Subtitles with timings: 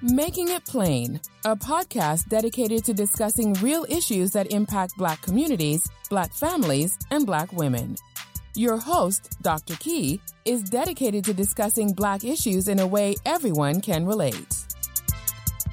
[0.00, 6.32] Making It Plain, a podcast dedicated to discussing real issues that impact Black communities, Black
[6.32, 7.96] families, and Black women.
[8.54, 9.74] Your host, Dr.
[9.74, 14.64] Key, is dedicated to discussing Black issues in a way everyone can relate.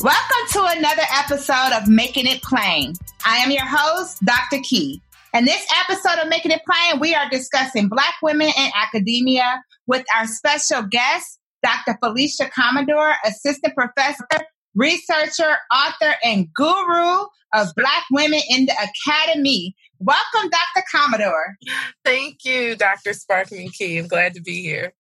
[0.02, 2.94] Welcome to another episode of Making It Plain.
[3.28, 4.58] I am your host, Dr.
[4.64, 5.04] Key.
[5.36, 10.04] In this episode of Making It Plain, we are discussing Black women in academia with
[10.18, 11.98] our special guest, Dr.
[12.04, 14.28] Felicia Commodore, assistant professor,
[14.76, 17.26] researcher, author, and guru
[17.56, 19.76] of Black women in the academy.
[19.98, 20.86] Welcome, Dr.
[20.94, 21.56] Commodore.
[22.04, 23.12] Thank you, Dr.
[23.12, 23.98] Sparkman Key.
[23.98, 24.94] I'm glad to be here.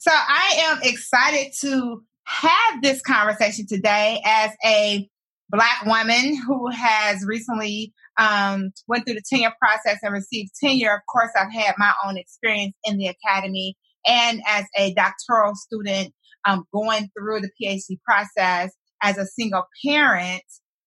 [0.00, 5.06] So I am excited to have this conversation today as a
[5.50, 10.94] Black woman who has recently um, went through the tenure process and received tenure.
[10.94, 16.12] Of course, I've had my own experience in the academy and as a doctoral student
[16.46, 20.42] um, going through the PhD process as a single parent,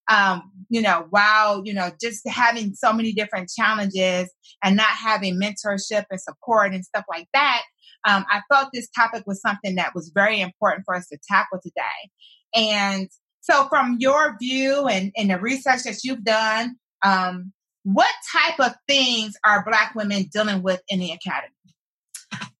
[0.09, 4.31] um, you know, while, you know, just having so many different challenges
[4.63, 7.61] and not having mentorship and support and stuff like that,
[8.07, 11.59] um, I felt this topic was something that was very important for us to tackle
[11.61, 12.09] today.
[12.55, 13.09] And
[13.41, 18.75] so from your view and, and the research that you've done, um, what type of
[18.87, 21.53] things are Black women dealing with in the academy?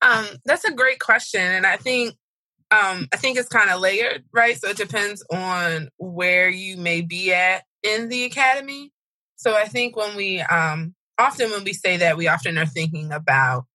[0.01, 2.15] Um, that's a great question, and I think
[2.71, 4.59] um, I think it's kind of layered, right?
[4.59, 8.91] So it depends on where you may be at in the academy.
[9.37, 13.11] So I think when we um, often when we say that, we often are thinking
[13.11, 13.65] about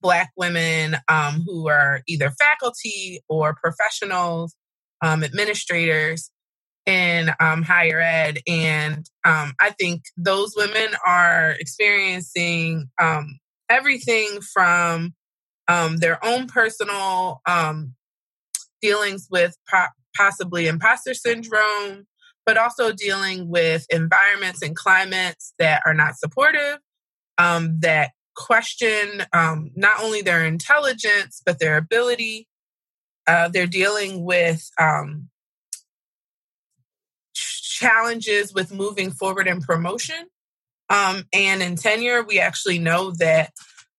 [0.00, 4.54] Black women um, who are either faculty or professionals,
[5.00, 6.30] um, administrators
[6.86, 13.38] in um, higher ed, and um, I think those women are experiencing um,
[13.70, 15.14] everything from
[15.68, 17.94] um, their own personal um,
[18.82, 22.06] dealings with po- possibly imposter syndrome,
[22.46, 26.78] but also dealing with environments and climates that are not supportive,
[27.38, 32.48] um, that question um, not only their intelligence, but their ability.
[33.26, 35.28] Uh, they're dealing with um,
[37.32, 40.26] challenges with moving forward in promotion.
[40.90, 43.52] Um, and in tenure, we actually know that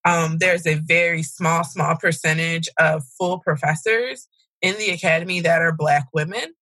[0.05, 4.27] um, there's a very small, small percentage of full professors
[4.61, 6.53] in the academy that are Black women,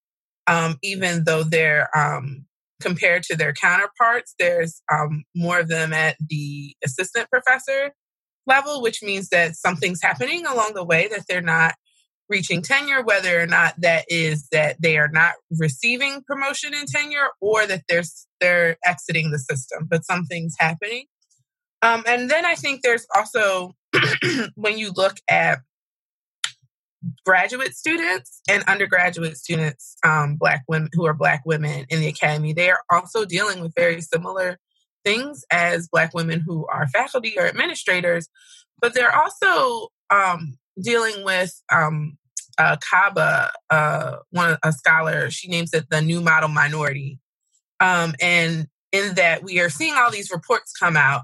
[0.48, 2.46] um, even though they're um,
[2.82, 7.92] compared to their counterparts, there's um, more of them at the assistant professor
[8.48, 11.76] level, which means that something's happening along the way that they're not
[12.30, 17.30] reaching tenure, whether or not that is that they are not receiving promotion in tenure
[17.42, 18.04] or that they're
[18.40, 21.06] they're exiting the system, but something's happening.
[21.84, 23.76] Um, and then I think there's also
[24.56, 25.60] when you look at
[27.26, 32.54] graduate students and undergraduate students, um, black women who are black women in the academy,
[32.54, 34.58] they are also dealing with very similar
[35.04, 38.30] things as black women who are faculty or administrators,
[38.80, 42.18] but they're also um, dealing with um,
[42.58, 45.30] uh, Kaba, uh, one a scholar.
[45.30, 47.20] She names it the new model minority,
[47.82, 51.24] um, and in that we are seeing all these reports come out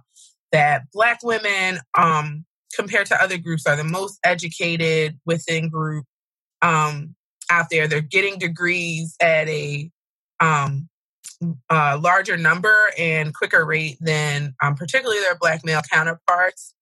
[0.52, 6.06] that black women um, compared to other groups are the most educated within group
[6.62, 7.16] um,
[7.50, 7.88] out there.
[7.88, 9.90] They're getting degrees at a
[10.40, 10.90] um,
[11.72, 16.74] larger number and quicker rate than um, particularly their black male counterparts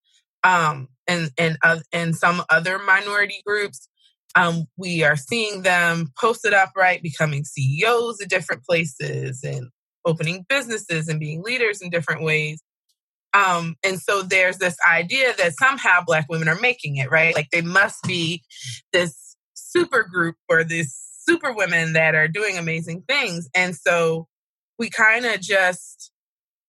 [0.44, 3.88] um, and and uh, and some other minority groups.
[4.36, 9.70] Um, we are seeing them posted upright, becoming CEOs at different places and
[10.06, 12.62] opening businesses and being leaders in different ways.
[13.38, 17.36] Um, and so there's this idea that somehow Black women are making it, right?
[17.36, 18.44] Like they must be
[18.92, 23.48] this super group or this super women that are doing amazing things.
[23.54, 24.28] And so
[24.80, 26.12] we kind of just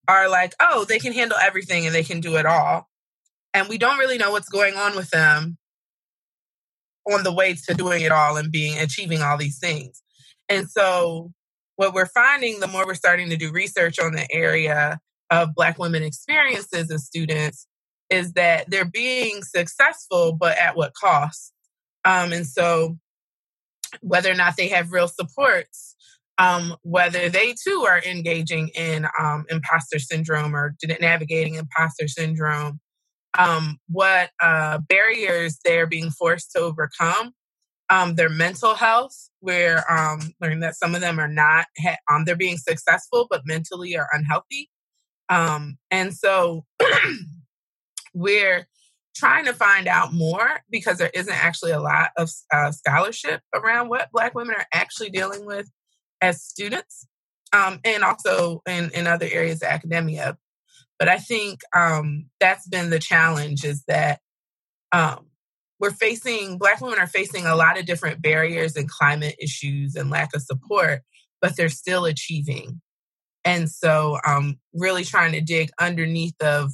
[0.08, 2.86] are like, oh, they can handle everything and they can do it all.
[3.54, 5.56] And we don't really know what's going on with them
[7.10, 10.02] on the way to doing it all and being achieving all these things.
[10.50, 11.32] And so
[11.76, 15.78] what we're finding the more we're starting to do research on the area of Black
[15.78, 17.66] women experiences as students
[18.10, 21.52] is that they're being successful, but at what cost?
[22.04, 22.98] Um, and so,
[24.00, 25.96] whether or not they have real supports,
[26.38, 32.80] um, whether they too are engaging in um, imposter syndrome or navigating imposter syndrome,
[33.36, 37.32] um, what uh, barriers they're being forced to overcome,
[37.90, 42.24] um, their mental health, where um, learning that some of them are not, ha- um,
[42.24, 44.70] they're being successful, but mentally are unhealthy.
[45.28, 46.64] Um, and so
[48.14, 48.66] we're
[49.14, 53.88] trying to find out more because there isn't actually a lot of uh, scholarship around
[53.88, 55.68] what Black women are actually dealing with
[56.20, 57.06] as students,
[57.52, 60.36] um, and also in, in other areas of academia.
[60.98, 64.20] But I think um, that's been the challenge is that
[64.92, 65.26] um,
[65.80, 70.10] we're facing, Black women are facing a lot of different barriers and climate issues and
[70.10, 71.02] lack of support,
[71.40, 72.80] but they're still achieving.
[73.44, 76.72] And so, um, really trying to dig underneath of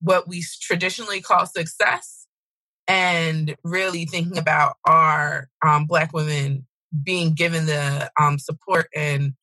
[0.00, 2.26] what we traditionally call success
[2.88, 6.66] and really thinking about our um, Black women
[7.02, 9.34] being given the um, support and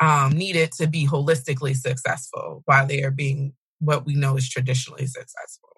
[0.00, 5.06] um, needed to be holistically successful while they are being what we know is traditionally
[5.06, 5.70] successful.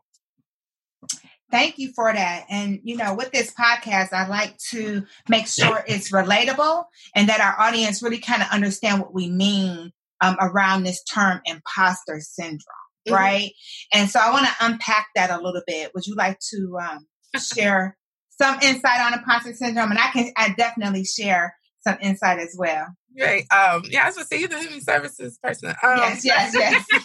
[1.50, 2.44] Thank you for that.
[2.50, 7.40] And, you know, with this podcast, I like to make sure it's relatable and that
[7.40, 12.64] our audience really kind of understand what we mean um, around this term imposter syndrome
[13.08, 13.14] mm-hmm.
[13.14, 13.52] right?
[13.92, 15.92] And so I want to unpack that a little bit.
[15.94, 17.06] Would you like to um,
[17.40, 17.96] share
[18.40, 19.90] some insight on imposter syndrome?
[19.90, 22.86] And I can, I definitely share some insight as well.
[23.16, 23.46] Great.
[23.52, 25.70] Um, yeah, I was going to say you're the human services person.
[25.70, 26.86] Um, yes, yes, yes.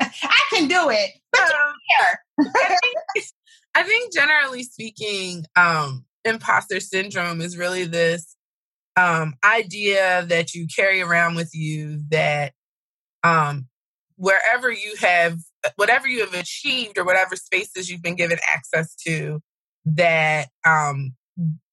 [0.24, 1.74] I can do it, but um,
[2.40, 3.26] I, think,
[3.74, 8.33] I think generally speaking, um, imposter syndrome is really this
[8.96, 12.52] um, idea that you carry around with you that
[13.22, 13.66] um,
[14.16, 15.38] wherever you have,
[15.76, 19.40] whatever you have achieved or whatever spaces you've been given access to,
[19.86, 21.14] that um,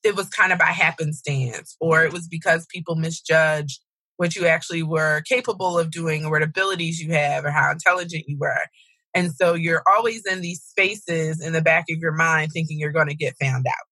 [0.04, 3.80] it was kind of by happenstance or it was because people misjudged
[4.18, 8.24] what you actually were capable of doing or what abilities you have or how intelligent
[8.28, 8.66] you were.
[9.14, 12.92] And so you're always in these spaces in the back of your mind thinking you're
[12.92, 13.88] going to get found out,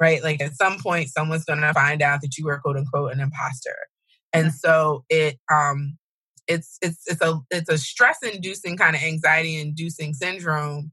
[0.00, 0.22] right?
[0.22, 3.20] Like at some point, someone's going to find out that you are quote unquote an
[3.20, 3.76] imposter.
[4.32, 5.98] And so it, um,
[6.48, 10.90] it's it's it's a it's a stress inducing kind of anxiety inducing syndrome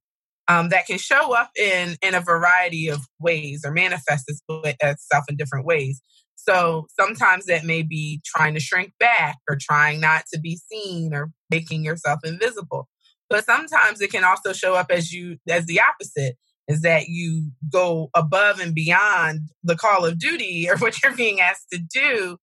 [0.48, 5.36] um, that can show up in in a variety of ways or manifest itself in
[5.36, 6.02] different ways.
[6.36, 11.14] So sometimes that may be trying to shrink back or trying not to be seen
[11.14, 12.88] or making yourself invisible.
[13.30, 16.38] But sometimes it can also show up as you as the opposite
[16.68, 21.40] is that you go above and beyond the call of duty or what you're being
[21.40, 22.38] asked to do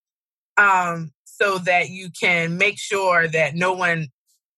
[0.57, 4.07] um, so that you can make sure that no one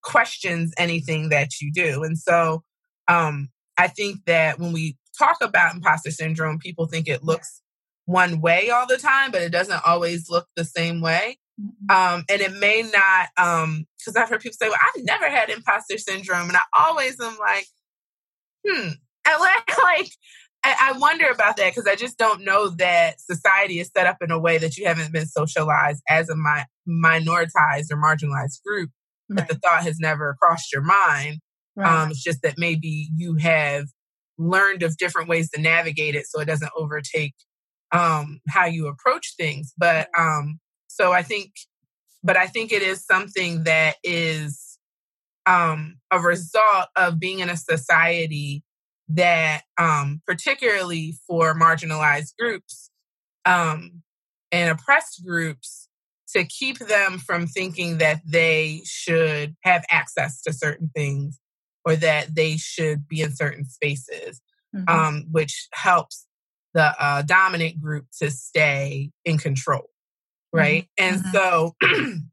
[0.04, 2.04] questions anything that you do.
[2.04, 2.64] And so
[3.08, 7.62] um, I think that when we talk about imposter syndrome, people think it looks
[8.06, 11.38] one way all the time, but it doesn't always look the same way.
[11.60, 12.16] Mm-hmm.
[12.16, 15.50] Um, and it may not, because um, I've heard people say, well, I've never had
[15.50, 16.48] imposter syndrome.
[16.50, 17.66] And I always am like,
[18.66, 18.90] hmm.
[19.40, 20.10] Like, like
[20.64, 24.18] I, I wonder about that because I just don't know that society is set up
[24.22, 28.90] in a way that you haven't been socialized as a mi- minoritized or marginalized group.
[29.30, 29.38] Right.
[29.38, 31.40] That the thought has never crossed your mind.
[31.76, 32.04] Right.
[32.04, 33.86] Um, it's just that maybe you have
[34.38, 37.36] learned of different ways to navigate it so it doesn't overtake
[37.92, 39.74] um, how you approach things.
[39.78, 41.52] But um, so I think,
[42.24, 44.78] but I think it is something that is
[45.46, 48.64] um, a result of being in a society
[49.09, 52.89] that, um, particularly for marginalized groups
[53.45, 54.04] um,
[54.51, 55.88] and oppressed groups,
[56.36, 61.39] to keep them from thinking that they should have access to certain things
[61.86, 64.42] or that they should be in certain spaces,
[64.75, 64.89] mm-hmm.
[64.89, 66.25] um, which helps
[66.74, 69.90] the uh, dominant group to stay in control.
[70.52, 70.87] Right.
[70.99, 71.16] Mm-hmm.
[71.16, 71.31] And mm-hmm.
[71.31, 72.23] so,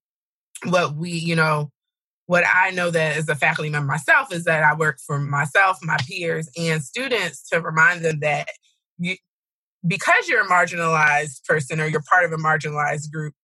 [0.70, 1.70] what we, you know,
[2.26, 5.78] what I know that as a faculty member myself is that I work for myself,
[5.82, 8.48] my peers, and students to remind them that
[8.98, 9.16] you,
[9.86, 13.34] because you're a marginalized person or you're part of a marginalized group,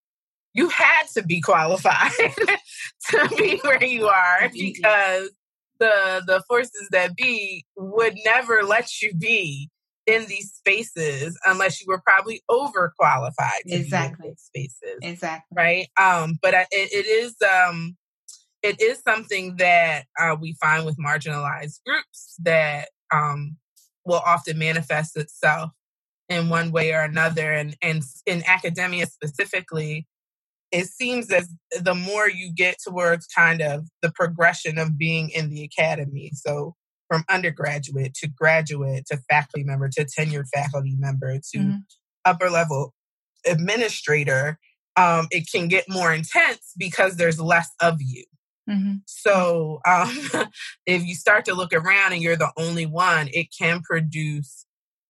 [0.55, 2.11] you had to be qualified
[3.11, 5.31] to be where you are because
[5.79, 9.69] the the forces that be would never let you be
[10.07, 14.33] in these spaces unless you were probably overqualified exactly.
[14.37, 15.55] spaces exactly.
[15.57, 15.89] right?
[16.01, 17.97] Um but it, it is um
[18.63, 23.57] it is something that uh, we find with marginalized groups that um,
[24.05, 25.71] will often manifest itself
[26.29, 27.53] in one way or another.
[27.53, 30.07] And, and in academia specifically,
[30.71, 31.49] it seems as
[31.81, 36.31] the more you get towards kind of the progression of being in the academy.
[36.35, 36.77] So
[37.09, 41.77] from undergraduate to graduate to faculty member to tenured faculty member to mm-hmm.
[42.25, 42.95] upper level
[43.45, 44.59] administrator,
[44.97, 48.25] um, it can get more intense because there's less of you.
[48.69, 48.95] Mm-hmm.
[49.07, 50.49] So um,
[50.87, 54.67] if you start to look around and you're the only one, it can produce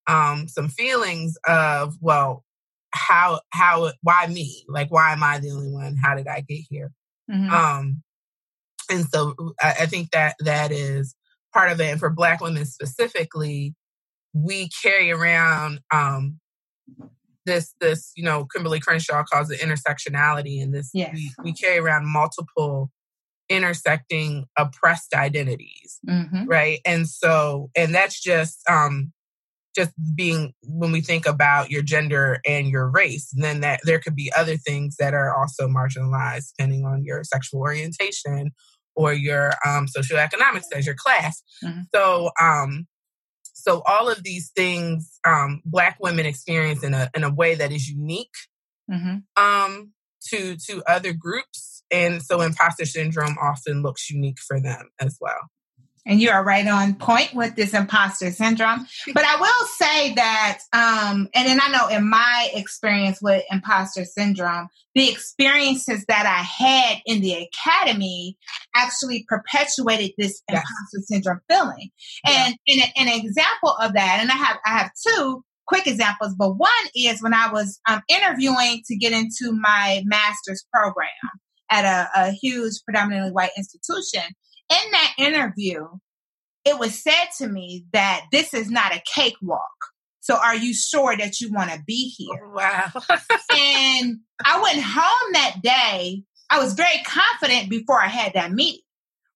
[0.07, 2.45] um, some feelings of, well,
[2.93, 4.65] how, how, why me?
[4.69, 5.97] Like, why am I the only one?
[5.97, 6.91] How did I get here?
[7.31, 7.53] Mm-hmm.
[7.53, 8.03] Um,
[8.91, 11.15] and so I, I think that that is
[11.53, 13.75] part of it, and for Black women specifically,
[14.33, 16.41] we carry around um,
[17.47, 21.15] this this you know Kimberlé Crenshaw calls it intersectionality, and this yes.
[21.15, 22.91] we, we carry around multiple
[23.51, 26.45] intersecting oppressed identities mm-hmm.
[26.47, 29.13] right and so and that's just um
[29.75, 34.15] just being when we think about your gender and your race then that there could
[34.15, 38.53] be other things that are also marginalized depending on your sexual orientation
[38.95, 41.81] or your um socioeconomic status your class mm-hmm.
[41.93, 42.87] so um
[43.43, 47.73] so all of these things um black women experience in a in a way that
[47.73, 48.29] is unique
[48.91, 49.19] mm-hmm.
[49.43, 49.93] um
[50.29, 55.51] to to other groups and so imposter syndrome often looks unique for them as well
[56.07, 58.87] and you are right on point with this imposter syndrome.
[59.15, 64.05] But I will say that, um, and then I know in my experience with imposter
[64.05, 68.37] syndrome, the experiences that I had in the academy
[68.75, 70.63] actually perpetuated this yes.
[70.63, 71.91] imposter syndrome feeling.
[72.27, 72.87] And yeah.
[72.97, 77.23] an example of that, and I have I have two quick examples, but one is
[77.23, 81.09] when I was um, interviewing to get into my master's program
[81.71, 84.23] at a, a huge, predominantly white institution
[84.71, 85.87] in that interview,
[86.65, 89.61] it was said to me that this is not a cakewalk.
[90.21, 92.49] So are you sure that you want to be here?
[92.53, 92.91] Wow.
[93.51, 96.23] and I went home that day.
[96.51, 98.81] I was very confident before I had that meeting.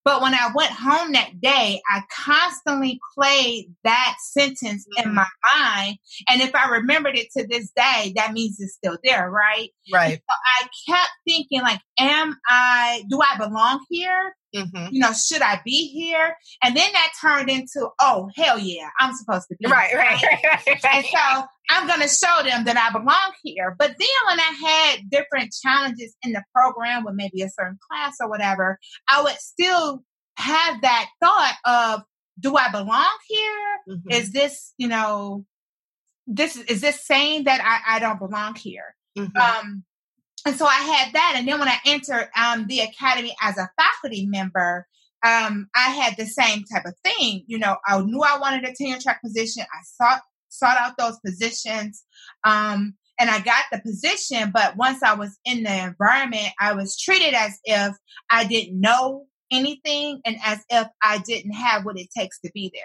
[0.04, 5.08] But when I went home that day, I constantly played that sentence mm-hmm.
[5.08, 5.96] in my mind.
[6.28, 9.70] And if I remembered it to this day, that means it's still there, right?
[9.92, 10.18] Right.
[10.18, 14.34] So I kept thinking, like, am I, do I belong here?
[14.54, 14.86] Mm-hmm.
[14.92, 16.36] You know, should I be here?
[16.62, 19.98] And then that turned into, oh, hell yeah, I'm supposed to be right, here.
[19.98, 20.84] Right, right, right.
[20.94, 23.74] And so I'm going to show them that I belong here.
[23.78, 28.16] But then when I had different challenges in the program with maybe a certain class
[28.20, 30.02] or whatever, I would still
[30.36, 32.02] have that thought of,
[32.38, 33.78] do I belong here?
[33.88, 34.10] Mm-hmm.
[34.10, 35.44] Is this, you know,
[36.26, 38.94] this is this saying that I, I don't belong here?
[39.16, 39.36] Mm-hmm.
[39.36, 39.84] Um,
[40.44, 41.34] and so I had that.
[41.36, 44.86] And then when I entered um, the academy as a faculty member,
[45.24, 47.44] um, I had the same type of thing.
[47.46, 49.62] You know, I knew I wanted a tenure track position.
[49.62, 52.04] I sought sought out those positions,
[52.44, 54.50] um, and I got the position.
[54.52, 57.96] But once I was in the environment, I was treated as if
[58.30, 62.70] I didn't know anything and as if I didn't have what it takes to be
[62.74, 62.82] there.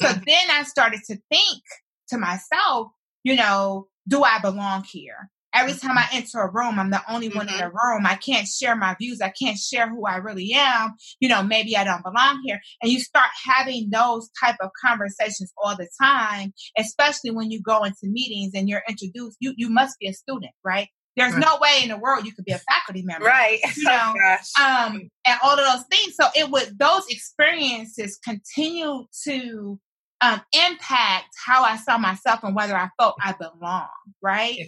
[0.00, 0.24] So mm-hmm.
[0.26, 1.62] then I started to think
[2.08, 2.88] to myself,
[3.22, 5.30] you know, do I belong here?
[5.56, 7.54] Every time I enter a room, I'm the only one mm-hmm.
[7.54, 8.06] in the room.
[8.06, 9.20] I can't share my views.
[9.20, 10.94] I can't share who I really am.
[11.20, 12.60] You know, maybe I don't belong here.
[12.82, 17.84] And you start having those type of conversations all the time, especially when you go
[17.84, 19.38] into meetings and you're introduced.
[19.40, 20.88] You you must be a student, right?
[21.16, 21.42] There's right.
[21.42, 23.58] no way in the world you could be a faculty member, right?
[23.76, 24.14] You know,
[24.58, 26.14] oh, um, and all of those things.
[26.20, 29.80] So it would those experiences continue to
[30.20, 33.88] um, impact how I saw myself and whether I felt I belong,
[34.22, 34.56] right?
[34.58, 34.64] Yeah.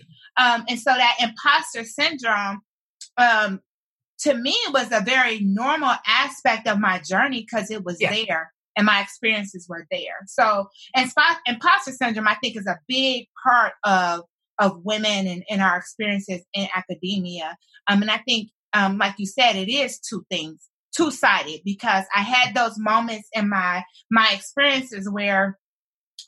[0.54, 2.60] Um, and so that imposter syndrome,
[3.16, 3.60] um,
[4.20, 8.12] to me, was a very normal aspect of my journey because it was yeah.
[8.12, 10.24] there and my experiences were there.
[10.26, 11.10] So, and
[11.46, 14.22] imposter syndrome, I think, is a big part of
[14.60, 17.56] of women and, and our experiences in academia.
[17.86, 22.04] Um, and I think, um, like you said, it is two things two sided because
[22.14, 25.58] I had those moments in my my experiences where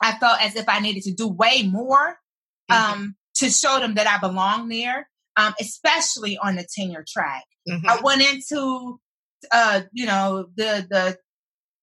[0.01, 2.17] I felt as if I needed to do way more
[2.69, 2.93] mm-hmm.
[2.93, 7.43] um, to show them that I belong there, um, especially on the tenure track.
[7.69, 7.87] Mm-hmm.
[7.87, 8.99] I went into
[9.51, 11.17] uh, you know the the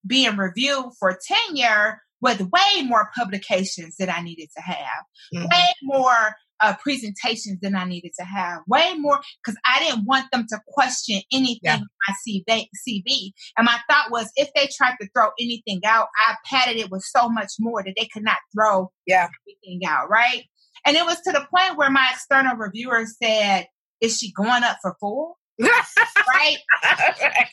[0.07, 5.05] being reviewed for tenure with way more publications that I needed to have,
[5.35, 5.45] mm-hmm.
[5.45, 10.27] way more uh, presentations than I needed to have, way more because I didn't want
[10.33, 11.79] them to question anything yeah.
[11.79, 13.31] my CV, CV.
[13.57, 17.03] And my thought was, if they tried to throw anything out, I padded it with
[17.03, 19.29] so much more that they could not throw yeah.
[19.47, 20.45] anything out, right?
[20.87, 23.67] And it was to the point where my external reviewer said,
[24.01, 26.57] "Is she going up for full?" right?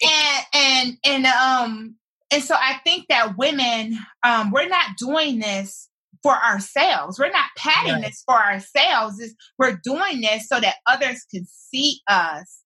[0.01, 1.95] And and and um
[2.31, 5.89] and so I think that women, um, we're not doing this
[6.25, 7.19] for ourselves.
[7.19, 8.01] We're not padding right.
[8.01, 9.19] this for ourselves.
[9.19, 12.63] It's, we're doing this so that others can see us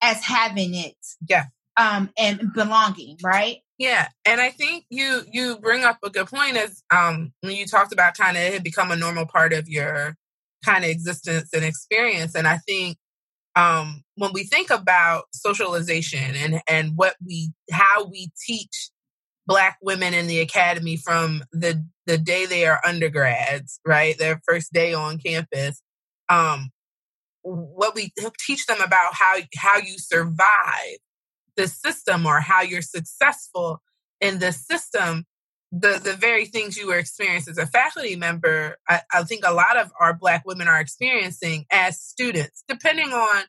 [0.00, 0.94] as having it.
[1.28, 1.46] Yeah.
[1.76, 3.56] Um, and belonging, right?
[3.76, 4.06] Yeah.
[4.24, 7.92] And I think you you bring up a good point as um when you talked
[7.92, 10.14] about kind of it become a normal part of your
[10.64, 12.36] kind of existence and experience.
[12.36, 12.98] And I think
[13.56, 18.90] um when we think about socialization and and what we how we teach
[19.46, 24.18] black women in the academy from the the day they are undergrads, right?
[24.18, 25.80] Their first day on campus.
[26.28, 26.70] Um,
[27.42, 30.98] what we teach them about how how you survive
[31.56, 33.82] the system or how you're successful
[34.20, 35.24] in the system,
[35.70, 39.52] the the very things you were experiencing as a faculty member, I, I think a
[39.52, 43.44] lot of our Black women are experiencing as students, depending on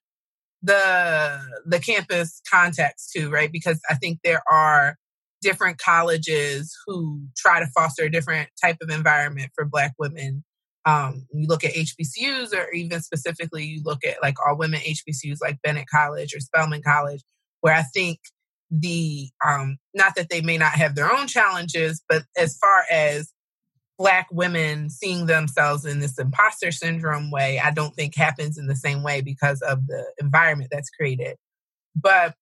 [0.61, 3.51] the the campus context too, right?
[3.51, 4.97] Because I think there are
[5.43, 10.43] different colleges who try to foster a different type of environment for Black women.
[10.85, 15.37] Um, you look at HBCUs, or even specifically, you look at like all women HBCUs
[15.41, 17.23] like Bennett College or Spelman College,
[17.61, 18.19] where I think
[18.71, 23.31] the um, not that they may not have their own challenges, but as far as
[23.99, 28.75] black women seeing themselves in this imposter syndrome way, I don't think happens in the
[28.75, 31.37] same way because of the environment that's created.
[31.95, 32.33] But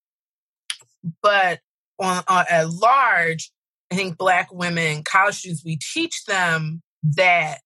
[1.21, 1.59] but
[2.01, 3.51] on, on at large,
[3.91, 7.59] I think black women, college students, we teach them that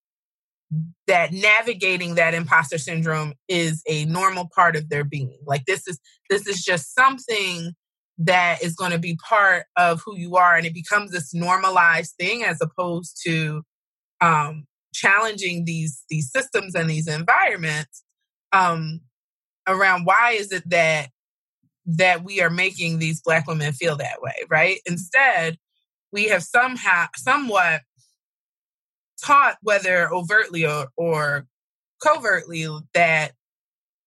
[1.08, 5.38] that navigating that imposter syndrome is a normal part of their being.
[5.46, 6.00] Like this is
[6.30, 7.74] this is just something
[8.18, 12.13] that is going to be part of who you are and it becomes this normalized
[12.18, 13.62] thing as opposed to
[14.22, 18.04] um, challenging these these systems and these environments
[18.54, 19.01] um,
[19.68, 21.10] around why is it that
[21.86, 25.58] that we are making these black women feel that way right instead
[26.12, 27.82] we have somehow somewhat
[29.24, 31.46] taught whether overtly or, or
[32.01, 33.32] covertly that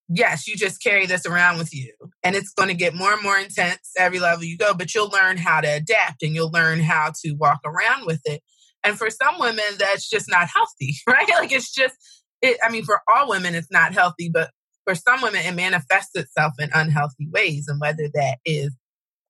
[0.08, 1.92] yes, you just carry this around with you.
[2.22, 5.10] And it's going to get more and more intense every level you go, but you'll
[5.10, 8.42] learn how to adapt and you'll learn how to walk around with it.
[8.82, 11.28] And for some women, that's just not healthy, right?
[11.28, 11.94] Like it's just,
[12.40, 14.50] it, I mean, for all women, it's not healthy, but
[14.88, 17.68] for some women, it manifests itself in unhealthy ways.
[17.68, 18.74] And whether that is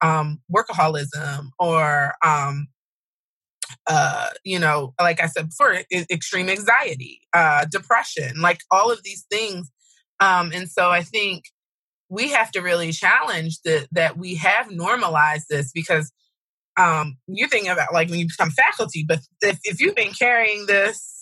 [0.01, 2.67] um, workaholism or, um,
[3.87, 9.25] uh, you know, like I said before, extreme anxiety, uh, depression, like all of these
[9.29, 9.69] things
[10.19, 11.45] um, and so I think
[12.09, 16.11] we have to really challenge that that we have normalized this because
[16.77, 20.65] um, you're thinking about like when you become faculty, but if, if you've been carrying
[20.65, 21.18] this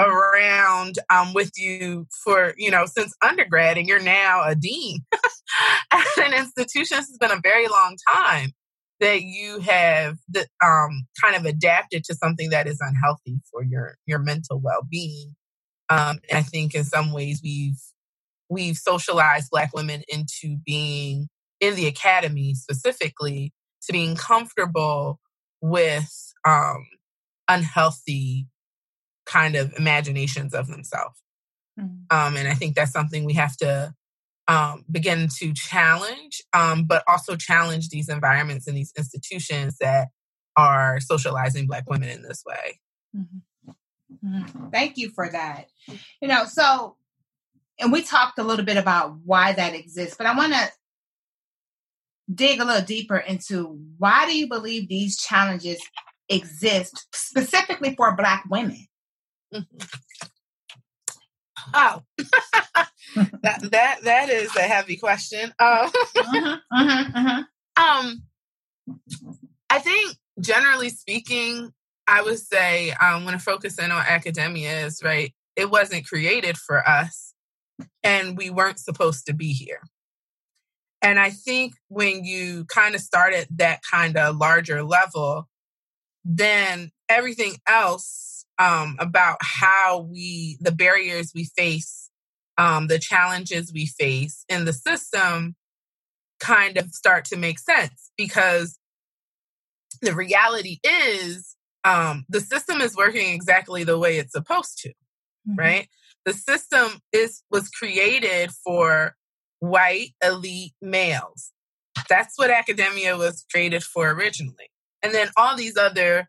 [0.00, 5.04] around um, with you for you know since undergrad and you're now a dean
[5.92, 8.52] at an institution, this has been a very long time
[9.00, 13.96] that you have the, um, kind of adapted to something that is unhealthy for your
[14.06, 15.34] your mental well being.
[15.90, 17.80] Um, and I think in some ways we've
[18.48, 21.28] we've socialized Black women into being
[21.60, 25.20] in the academy specifically to being comfortable
[25.60, 26.86] with um,
[27.48, 28.46] unhealthy
[29.26, 31.20] kind of imaginations of themselves.
[31.78, 32.16] Mm-hmm.
[32.16, 33.94] Um, and I think that's something we have to
[34.46, 40.08] um, begin to challenge, um, but also challenge these environments and these institutions that
[40.56, 42.80] are socializing Black women in this way.
[43.16, 43.70] Mm-hmm.
[44.24, 44.68] Mm-hmm.
[44.68, 45.66] Thank you for that.
[46.20, 46.96] You know, so
[47.78, 50.70] and we talked a little bit about why that exists, but I want to
[52.32, 55.80] dig a little deeper into why do you believe these challenges
[56.28, 58.86] exist specifically for Black women?
[61.72, 62.02] Oh,
[63.42, 65.52] that that that is a heavy question.
[65.58, 67.42] Um, uh-huh, uh-huh, uh-huh.
[67.76, 68.22] um,
[69.70, 71.72] I think generally speaking,
[72.06, 75.32] I would say um, when I focus in on academia is right.
[75.56, 77.32] It wasn't created for us
[78.02, 79.82] and we weren't supposed to be here.
[81.00, 85.48] And I think when you kind of start at that kind of larger level,
[86.24, 92.10] then everything else um, about how we, the barriers we face,
[92.56, 95.56] um, the challenges we face in the system
[96.40, 98.78] kind of start to make sense because
[100.02, 105.58] the reality is um, the system is working exactly the way it's supposed to, mm-hmm.
[105.58, 105.88] right?
[106.24, 109.14] the system is was created for
[109.60, 111.52] white elite males.
[112.08, 114.70] That's what academia was created for originally.
[115.02, 116.28] And then all these other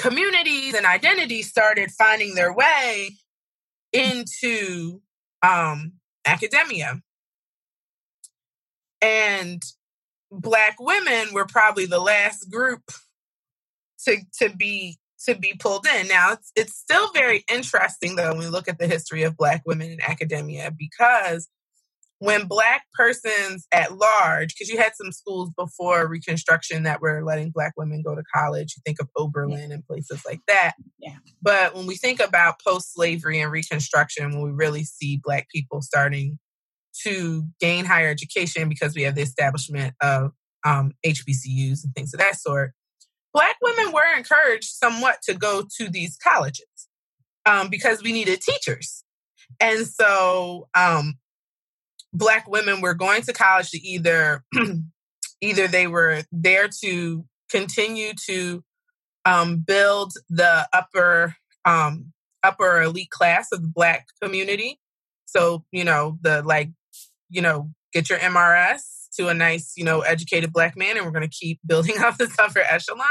[0.00, 3.10] communities and identities started finding their way
[3.92, 5.00] into
[5.42, 5.92] um,
[6.24, 7.00] academia.
[9.02, 9.62] And
[10.30, 12.82] black women were probably the last group
[14.04, 16.08] to to be to be pulled in.
[16.08, 19.62] Now, it's, it's still very interesting, though, when we look at the history of Black
[19.66, 21.46] women in academia, because
[22.20, 27.50] when Black persons at large, because you had some schools before Reconstruction that were letting
[27.50, 30.72] Black women go to college, you think of Oberlin and places like that.
[30.98, 31.16] Yeah.
[31.40, 35.80] But when we think about post slavery and Reconstruction, when we really see Black people
[35.80, 36.38] starting
[37.04, 40.32] to gain higher education because we have the establishment of
[40.66, 42.72] um, HBCUs and things of that sort,
[43.32, 46.66] Black women were encouraged somewhat to go to these colleges
[47.46, 49.04] um, because we needed teachers.
[49.58, 51.14] And so um,
[52.12, 54.44] Black women were going to college to either
[55.40, 58.62] either they were there to continue to
[59.24, 64.78] um, build the upper um, upper elite class of the black community.
[65.26, 66.70] So, you know, the like,
[67.28, 71.12] you know, get your MRS to a nice, you know, educated black man, and we're
[71.12, 73.06] going to keep building up this upper echelon,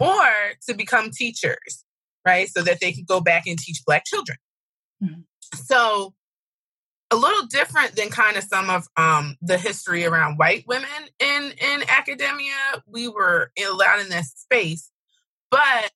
[0.00, 0.24] or
[0.66, 1.84] to become teachers,
[2.26, 2.48] right?
[2.48, 4.38] So that they can go back and teach black children.
[5.02, 5.20] Mm-hmm.
[5.54, 6.14] So,
[7.10, 11.52] a little different than kind of some of um, the history around white women in
[11.60, 12.54] in academia.
[12.86, 14.90] We were allowed in this space,
[15.50, 15.90] but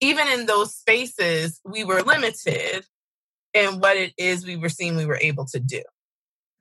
[0.00, 2.84] even in those spaces, we were limited
[3.54, 5.82] in what it is we were seeing we were able to do.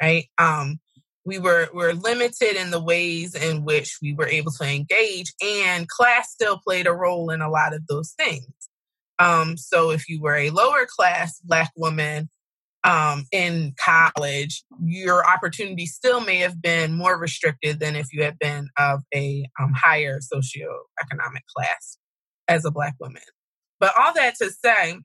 [0.02, 0.28] Right.
[0.38, 0.80] Um,
[1.26, 5.88] we were were limited in the ways in which we were able to engage, and
[5.88, 8.46] class still played a role in a lot of those things.
[9.18, 12.30] Um, so if you were a lower class black woman
[12.86, 18.38] um, in college, your opportunity still may have been more restricted than if you had
[18.38, 21.98] been of a um, higher socioeconomic class
[22.48, 23.24] as a black woman.
[23.80, 25.00] But all that to say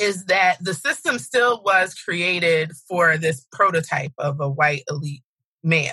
[0.00, 5.22] is that the system still was created for this prototype of a white elite
[5.62, 5.92] male.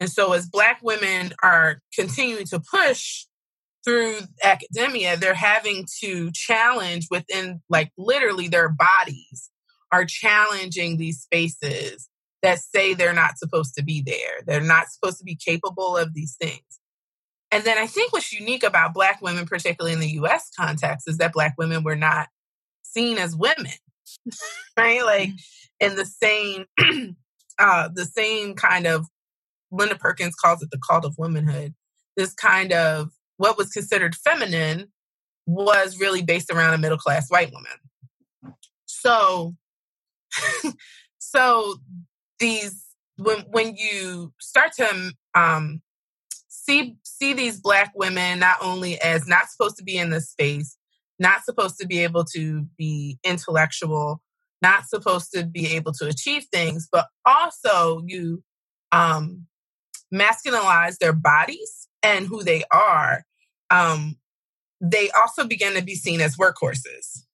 [0.00, 3.26] And so as black women are continuing to push
[3.84, 9.50] through academia, they're having to challenge within like literally their bodies
[9.92, 12.08] are challenging these spaces
[12.42, 14.42] that say they're not supposed to be there.
[14.46, 16.62] They're not supposed to be capable of these things.
[17.52, 21.18] And then I think what's unique about Black women, particularly in the US context, is
[21.18, 22.28] that Black women were not
[22.82, 23.72] seen as women,
[24.76, 25.04] right?
[25.04, 25.86] Like mm-hmm.
[25.86, 26.64] in the same,
[27.58, 29.06] uh, the same kind of,
[29.70, 31.74] Linda Perkins calls it the cult of womanhood.
[32.16, 34.92] This kind of what was considered feminine
[35.46, 38.56] was really based around a middle class white woman.
[38.86, 39.54] So,
[41.18, 41.76] so
[42.38, 42.84] these
[43.16, 45.82] when when you start to um,
[46.48, 50.76] see see these black women not only as not supposed to be in this space,
[51.18, 54.20] not supposed to be able to be intellectual,
[54.60, 58.42] not supposed to be able to achieve things, but also you
[58.92, 59.46] um,
[60.12, 63.24] masculinize their bodies and who they are.
[63.70, 64.16] Um,
[64.80, 67.24] they also begin to be seen as workhorses.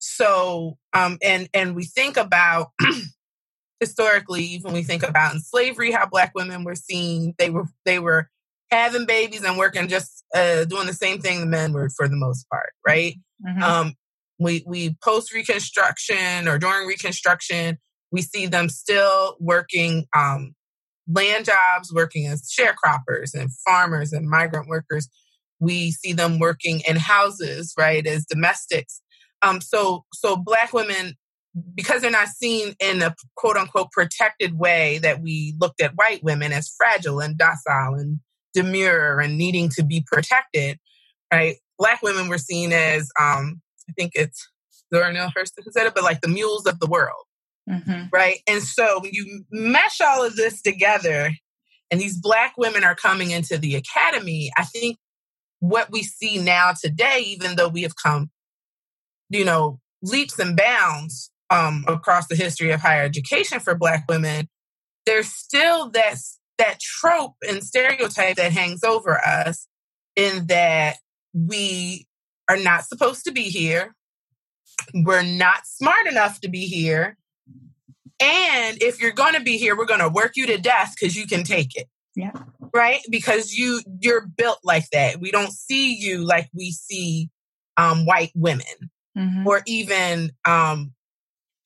[0.00, 2.68] So, um, and and we think about
[3.80, 7.34] historically, even we think about in slavery, how black women were seen.
[7.38, 8.28] They were they were
[8.70, 12.16] having babies and working just uh, doing the same thing the men were for the
[12.16, 13.14] most part, right?
[13.46, 13.62] Mm-hmm.
[13.62, 13.94] Um,
[14.38, 17.78] we we post Reconstruction or during Reconstruction,
[18.10, 20.54] we see them still working um,
[21.08, 25.08] land jobs, working as sharecroppers and farmers and migrant workers.
[25.58, 29.02] We see them working in houses, right, as domestics.
[29.42, 31.14] Um, so so black women
[31.74, 36.22] because they're not seen in a quote unquote protected way that we looked at white
[36.22, 38.20] women as fragile and docile and
[38.54, 40.78] demure and needing to be protected,
[41.32, 41.56] right?
[41.78, 44.48] Black women were seen as, um, I think it's
[44.92, 47.24] Zora Neale Hurston who said it, but like the mules of the world,
[47.68, 48.04] mm-hmm.
[48.12, 48.38] right?
[48.46, 51.30] And so when you mesh all of this together,
[51.90, 54.98] and these black women are coming into the academy, I think
[55.58, 58.30] what we see now today, even though we have come,
[59.30, 64.48] you know, leaps and bounds um, across the history of higher education for black women,
[65.06, 66.16] there's still that
[66.58, 69.66] that trope and stereotype that hangs over us
[70.14, 70.96] in that
[71.32, 72.06] we
[72.48, 73.94] are not supposed to be here.
[74.92, 77.16] We're not smart enough to be here.
[78.20, 81.16] And if you're going to be here, we're going to work you to death because
[81.16, 81.88] you can take it.
[82.14, 82.32] Yeah.
[82.74, 83.00] Right?
[83.08, 85.20] Because you you're built like that.
[85.20, 87.30] We don't see you like we see
[87.78, 88.90] um, white women
[89.20, 89.46] mm-hmm.
[89.46, 90.92] or even um,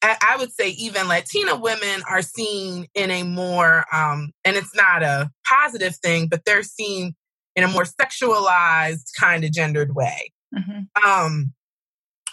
[0.04, 5.02] I, would say even Latina women are seen in a more, um, and it's not
[5.02, 7.14] a positive thing, but they're seen
[7.56, 11.08] in a more sexualized kind of gendered way, mm-hmm.
[11.08, 11.52] um,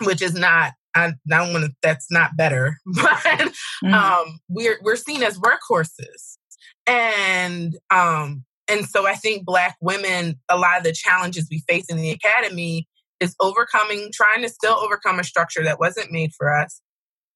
[0.01, 0.73] which is not.
[0.93, 1.71] I, I don't want to.
[1.81, 3.93] That's not better, but mm-hmm.
[3.93, 6.37] um, we're we're seen as workhorses,
[6.85, 11.85] and um, and so I think Black women, a lot of the challenges we face
[11.89, 12.87] in the academy
[13.21, 16.81] is overcoming, trying to still overcome a structure that wasn't made for us,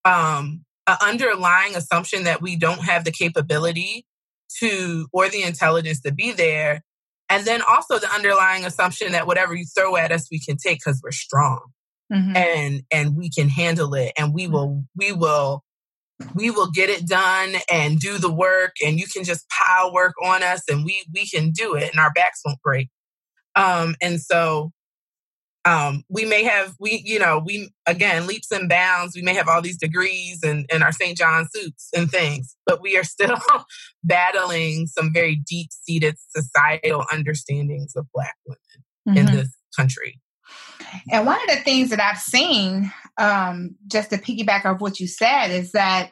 [0.04, 4.06] um, an underlying assumption that we don't have the capability
[4.60, 6.82] to or the intelligence to be there.
[7.30, 10.80] And then also the underlying assumption that whatever you throw at us, we can take
[10.80, 11.62] because we're strong
[12.12, 12.36] mm-hmm.
[12.36, 15.64] and and we can handle it and we will we will
[16.34, 20.14] we will get it done and do the work and you can just pile work
[20.24, 22.90] on us and we we can do it and our backs won't break.
[23.56, 24.72] Um, and so
[25.66, 29.50] um, we may have we you know we again leaps and bounds we may have
[29.50, 33.38] all these degrees and, and our st john suits and things but we are still
[34.04, 38.60] battling some very deep-seated societal understandings of black women
[39.08, 39.18] mm-hmm.
[39.18, 40.22] in this country
[41.12, 45.08] and one of the things that i've seen um, just to piggyback off what you
[45.08, 46.12] said is that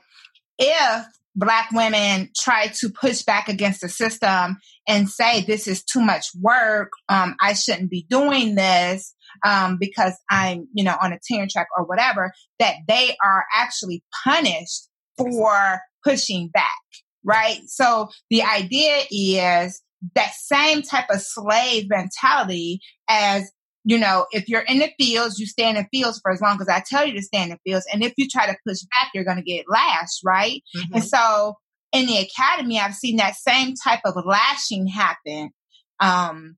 [0.58, 6.02] if black women try to push back against the system and say this is too
[6.02, 9.14] much work um, i shouldn't be doing this
[9.46, 14.04] um, because I'm, you know, on a tenure track or whatever, that they are actually
[14.24, 16.82] punished for pushing back,
[17.24, 17.60] right?
[17.68, 19.82] So the idea is
[20.16, 23.50] that same type of slave mentality as
[23.86, 26.58] you know, if you're in the fields, you stay in the fields for as long
[26.62, 27.86] as I tell you to stay in the fields.
[27.92, 30.64] And if you try to push back, you're going to get lashed, right?
[30.76, 30.96] Mm-hmm.
[30.96, 31.56] And so
[31.92, 35.52] in the academy, I've seen that same type of lashing happen
[36.00, 36.56] um,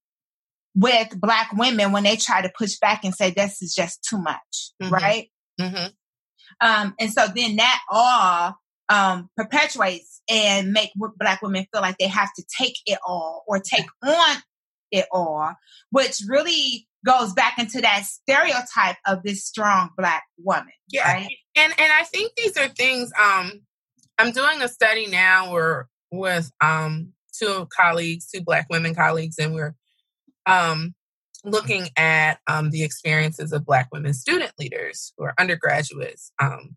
[0.76, 4.18] with black women when they try to push back and say this is just too
[4.18, 4.94] much, mm-hmm.
[4.94, 5.30] right?
[5.60, 5.88] Mm-hmm.
[6.62, 8.56] Um, and so then that all
[8.90, 13.60] um, perpetuates and make black women feel like they have to take it all or
[13.60, 14.38] take on
[14.92, 15.54] it all,
[15.92, 20.72] which really goes back into that stereotype of this strong black woman.
[20.90, 21.30] Yeah, right?
[21.56, 23.12] and and I think these are things.
[23.22, 23.62] Um,
[24.18, 29.54] I'm doing a study now where with um two colleagues, two black women colleagues, and
[29.54, 29.76] we're
[30.46, 30.94] um,
[31.44, 36.32] looking at um, the experiences of Black women student leaders who are undergraduates.
[36.42, 36.76] Um,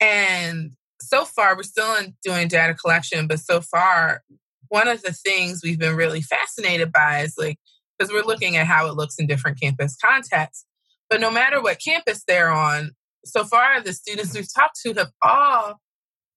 [0.00, 4.22] and so far, we're still in doing data collection, but so far,
[4.68, 7.58] one of the things we've been really fascinated by is like,
[7.98, 10.64] because we're looking at how it looks in different campus contexts.
[11.10, 12.92] But no matter what campus they're on,
[13.24, 15.80] so far the students we've talked to have all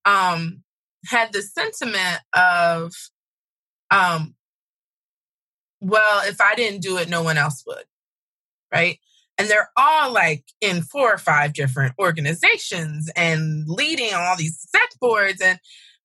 [0.06, 0.64] um,
[1.06, 2.94] had the sentiment of
[3.92, 4.36] um,
[5.82, 7.84] well, if I didn't do it, no one else would.
[8.72, 9.00] Right.
[9.38, 14.90] And they're all like in four or five different organizations and leading all these set
[15.02, 15.42] boards.
[15.42, 15.60] And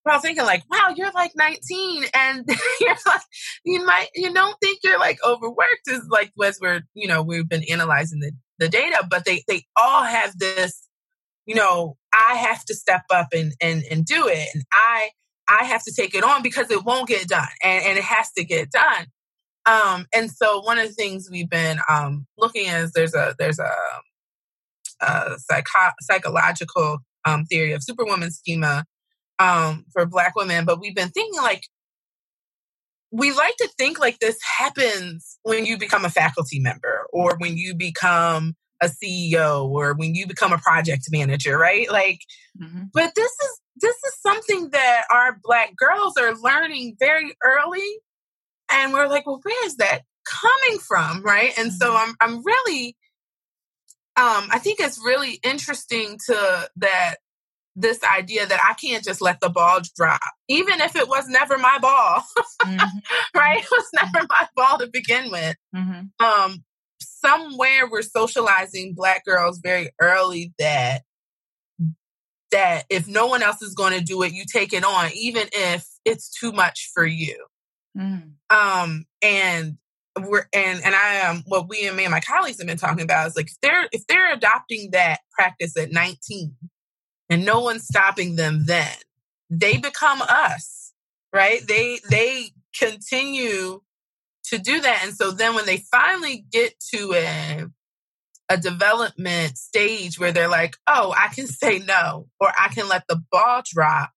[0.04, 2.48] we're all thinking like, wow, you're like 19 and
[2.80, 3.20] you're like,
[3.64, 7.48] you might, you don't think you're like overworked is like, as we're, you know, we've
[7.48, 10.88] been analyzing the, the data, but they, they all have this,
[11.44, 14.48] you know, I have to step up and, and, and do it.
[14.54, 15.10] And I,
[15.48, 18.32] I have to take it on because it won't get done and, and it has
[18.32, 19.06] to get done.
[19.66, 23.34] Um, and so one of the things we've been um, looking at is there's a
[23.38, 23.72] there's a,
[25.00, 28.84] a psycho- psychological um, theory of superwoman schema
[29.38, 31.64] um, for Black women, but we've been thinking like
[33.12, 37.56] we like to think like this happens when you become a faculty member or when
[37.56, 41.90] you become a CEO or when you become a project manager, right?
[41.90, 42.20] Like,
[42.60, 42.84] mm-hmm.
[42.92, 47.98] but this is this is something that our black girls are learning very early
[48.70, 51.22] and we're like, well, where is that coming from?
[51.22, 51.52] Right.
[51.58, 52.10] And so mm-hmm.
[52.20, 52.96] I'm, I'm really,
[54.16, 57.16] um, I think it's really interesting to that
[57.76, 61.58] this idea that I can't just let the ball drop, even if it was never
[61.58, 62.22] my ball,
[62.62, 62.98] mm-hmm.
[63.38, 63.62] right?
[63.62, 64.26] It was never mm-hmm.
[64.30, 65.56] my ball to begin with.
[65.74, 66.24] Mm-hmm.
[66.24, 66.64] Um,
[67.00, 71.02] somewhere we're socializing black girls very early that
[72.52, 75.48] that if no one else is going to do it, you take it on, even
[75.52, 77.36] if it's too much for you.
[77.96, 78.32] Mm.
[78.50, 79.78] Um, and
[80.18, 83.04] we're and and I um what we and me and my colleagues have been talking
[83.04, 86.56] about is like if they're if they're adopting that practice at 19
[87.28, 88.92] and no one's stopping them then,
[89.50, 90.92] they become us,
[91.32, 91.60] right?
[91.66, 93.80] They they continue
[94.44, 95.00] to do that.
[95.04, 97.66] And so then when they finally get to a
[98.48, 103.04] a development stage where they're like, oh, I can say no, or I can let
[103.08, 104.10] the ball drop.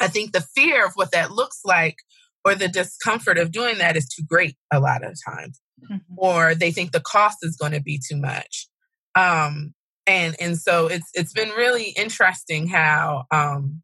[0.00, 1.98] I think the fear of what that looks like
[2.46, 6.14] or the discomfort of doing that is too great a lot of times mm-hmm.
[6.16, 8.68] or they think the cost is going to be too much
[9.16, 9.74] um,
[10.06, 13.82] and and so it's it's been really interesting how um,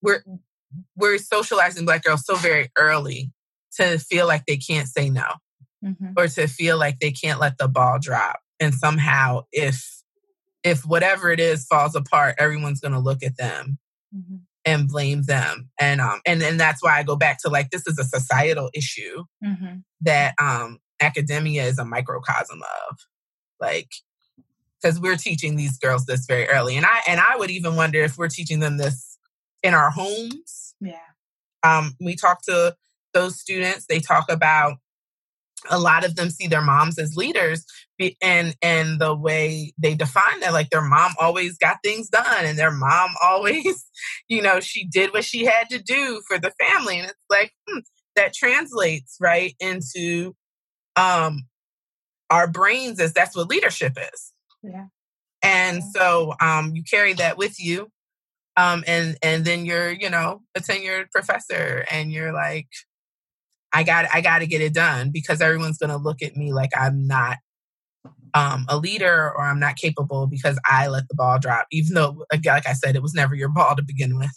[0.00, 0.22] we're
[0.96, 3.32] we're socializing black girls so very early
[3.76, 5.26] to feel like they can't say no
[5.84, 6.12] mm-hmm.
[6.16, 10.02] or to feel like they can't let the ball drop and somehow if
[10.62, 13.76] if whatever it is falls apart everyone's going to look at them
[14.16, 14.36] mm-hmm
[14.68, 15.70] and blame them.
[15.80, 18.70] And um and and that's why I go back to like this is a societal
[18.74, 19.78] issue mm-hmm.
[20.02, 22.98] that um academia is a microcosm of.
[23.60, 23.88] Like
[24.80, 26.76] because we're teaching these girls this very early.
[26.76, 29.18] And I and I would even wonder if we're teaching them this
[29.62, 30.74] in our homes.
[30.80, 30.98] Yeah.
[31.62, 32.76] Um we talk to
[33.14, 34.76] those students, they talk about
[35.70, 37.64] a lot of them see their moms as leaders
[38.22, 42.58] and and the way they define that like their mom always got things done and
[42.58, 43.84] their mom always
[44.28, 47.52] you know she did what she had to do for the family and it's like
[47.68, 47.80] hmm,
[48.16, 50.34] that translates right into
[50.96, 51.44] um
[52.30, 54.32] our brains is that's what leadership is.
[54.62, 54.86] Yeah.
[55.42, 57.88] And so um, you carry that with you.
[58.56, 62.66] Um, and and then you're, you know, a tenured professor and you're like,
[63.72, 66.52] I got I got to get it done because everyone's going to look at me
[66.52, 67.38] like I'm not
[68.34, 72.24] um, a leader or I'm not capable because I let the ball drop, even though,
[72.44, 74.30] like I said, it was never your ball to begin with.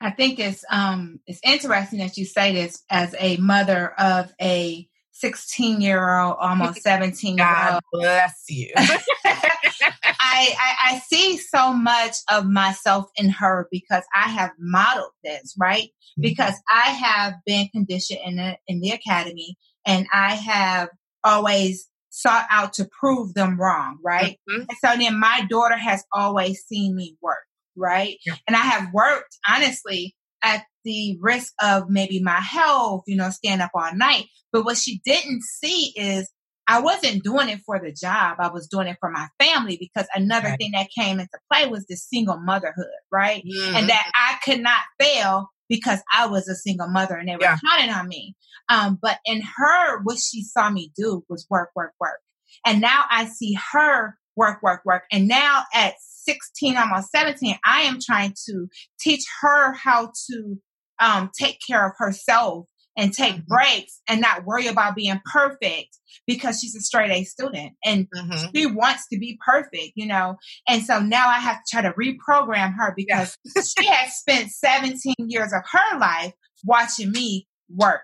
[0.00, 4.88] I think it's um, it's interesting that you say this as a mother of a
[5.18, 7.82] 16 year old, almost 17 year old.
[7.92, 8.72] bless you.
[8.76, 15.54] I, I, I see so much of myself in her because I have modeled this,
[15.58, 15.88] right?
[15.88, 16.22] Mm-hmm.
[16.22, 20.88] Because I have been conditioned in the, in the academy and I have
[21.24, 24.38] always sought out to prove them wrong, right?
[24.48, 24.62] Mm-hmm.
[24.62, 27.44] And so then my daughter has always seen me work,
[27.76, 28.16] right?
[28.24, 28.36] Yeah.
[28.46, 33.60] And I have worked honestly at the risk of maybe my health, you know, stand
[33.60, 34.26] up all night.
[34.52, 36.30] But what she didn't see is
[36.68, 38.36] I wasn't doing it for the job.
[38.38, 40.58] I was doing it for my family because another right.
[40.58, 43.42] thing that came into play was the single motherhood, right?
[43.44, 43.76] Mm-hmm.
[43.76, 47.42] And that I could not fail because I was a single mother and they were
[47.42, 47.58] yeah.
[47.68, 48.36] counting on me.
[48.68, 52.20] Um, but in her, what she saw me do was work, work, work.
[52.64, 55.02] And now I see her work, work, work.
[55.10, 58.68] And now at 16, almost 17, I am trying to
[59.00, 60.58] teach her how to
[61.00, 63.54] um, take care of herself and take mm-hmm.
[63.54, 68.46] breaks and not worry about being perfect because she's a straight A student and mm-hmm.
[68.54, 70.36] she wants to be perfect, you know.
[70.66, 73.62] And so now I have to try to reprogram her because yeah.
[73.62, 76.32] she has spent 17 years of her life
[76.64, 78.00] watching me work.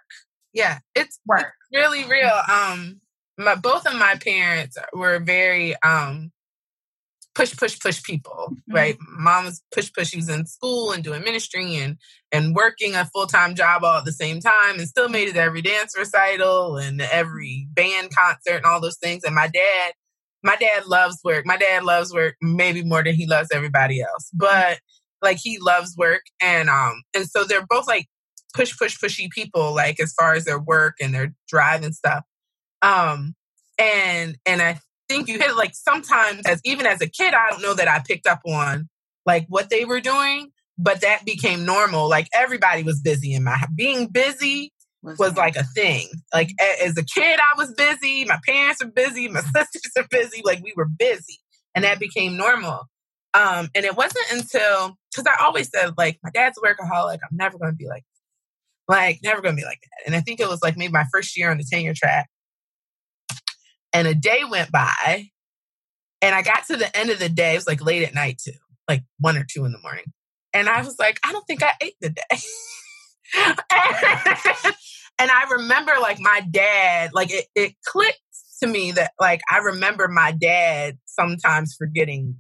[0.52, 1.54] Yeah, it's work.
[1.70, 2.40] It's really real.
[2.48, 3.00] Um
[3.38, 6.32] my both of my parents were very um
[7.34, 8.74] push, push, push people, mm-hmm.
[8.74, 8.96] right?
[9.00, 10.08] Mom was push, push.
[10.08, 11.96] She was in school and doing ministry and
[12.30, 15.36] and working a full time job all at the same time, and still made it
[15.36, 19.24] every dance recital and every band concert and all those things.
[19.24, 19.92] And my dad,
[20.42, 21.46] my dad loves work.
[21.46, 24.78] My dad loves work maybe more than he loves everybody else, but
[25.20, 28.06] like he loves work, and um, and so they're both like
[28.54, 32.24] push, push, pushy people, like as far as their work and their drive and stuff.
[32.82, 33.34] Um,
[33.78, 34.78] and and I
[35.12, 38.02] think you hit like sometimes as even as a kid, I don't know that I
[38.06, 38.88] picked up on
[39.26, 42.08] like what they were doing, but that became normal.
[42.08, 44.72] Like everybody was busy in my being busy
[45.02, 46.08] was, was like a thing.
[46.32, 46.50] Like
[46.82, 48.24] as a kid, I was busy.
[48.24, 49.28] My parents were busy.
[49.28, 50.42] My sisters are busy.
[50.44, 51.38] Like we were busy,
[51.74, 52.88] and that became normal.
[53.34, 57.18] Um, and it wasn't until because I always said like my dad's a workaholic.
[57.22, 58.04] I'm never going to be like,
[58.88, 60.06] like never going to be like that.
[60.06, 62.28] And I think it was like maybe my first year on the tenure track
[63.92, 65.28] and a day went by,
[66.20, 67.52] and I got to the end of the day.
[67.52, 68.52] It was like late at night too,
[68.88, 70.04] like one or two in the morning.
[70.54, 72.22] And I was like, I don't think I ate the day.
[75.18, 78.18] and I remember like my dad, like it, it clicked
[78.62, 82.36] to me that like I remember my dad sometimes forgetting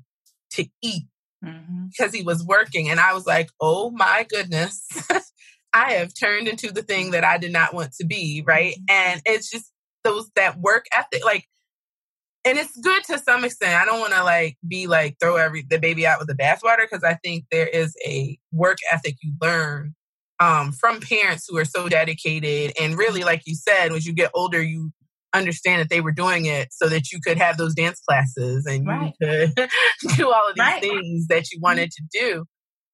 [0.52, 1.04] to eat
[1.44, 1.86] mm-hmm.
[1.86, 2.90] because he was working.
[2.90, 4.86] And I was like, oh my goodness,
[5.72, 8.44] I have turned into the thing that I did not want to be.
[8.46, 8.74] Right.
[8.74, 8.90] Mm-hmm.
[8.90, 9.71] And it's just
[10.04, 11.46] those that work ethic, like,
[12.44, 13.74] and it's good to some extent.
[13.74, 16.82] I don't want to like be like throw every the baby out with the bathwater
[16.90, 19.94] because I think there is a work ethic you learn
[20.40, 24.32] um, from parents who are so dedicated and really, like you said, as you get
[24.34, 24.90] older, you
[25.32, 28.86] understand that they were doing it so that you could have those dance classes and
[28.86, 29.14] right.
[29.20, 29.68] you could
[30.16, 30.82] do all of these right.
[30.82, 32.44] things that you wanted to do.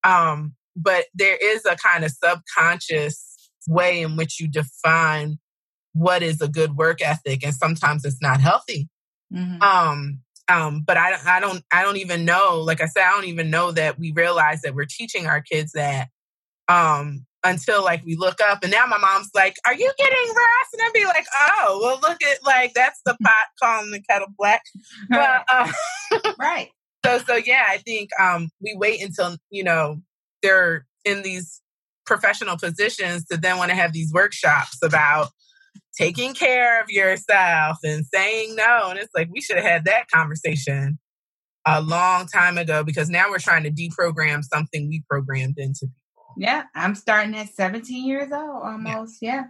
[0.04, 5.38] Um, but there is a kind of subconscious way in which you define
[5.98, 8.88] what is a good work ethic and sometimes it's not healthy.
[9.30, 9.60] Mm-hmm.
[9.60, 13.26] um um but i i don't i don't even know like i said i don't
[13.26, 16.08] even know that we realize that we're teaching our kids that
[16.68, 20.70] um until like we look up and now my mom's like are you getting rest
[20.72, 24.28] and i'd be like oh well look at like that's the pot calling the kettle
[24.36, 24.62] black.
[25.08, 25.70] But, uh,
[26.38, 26.70] right.
[27.04, 30.00] so so yeah i think um we wait until you know
[30.42, 31.60] they're in these
[32.06, 35.28] professional positions to then want to have these workshops about
[35.98, 38.90] taking care of yourself and saying no.
[38.90, 40.98] And it's like, we should have had that conversation
[41.66, 46.34] a long time ago because now we're trying to deprogram something we programmed into people.
[46.36, 49.18] Yeah, I'm starting at 17 years old almost.
[49.20, 49.34] Yeah.
[49.34, 49.44] yeah.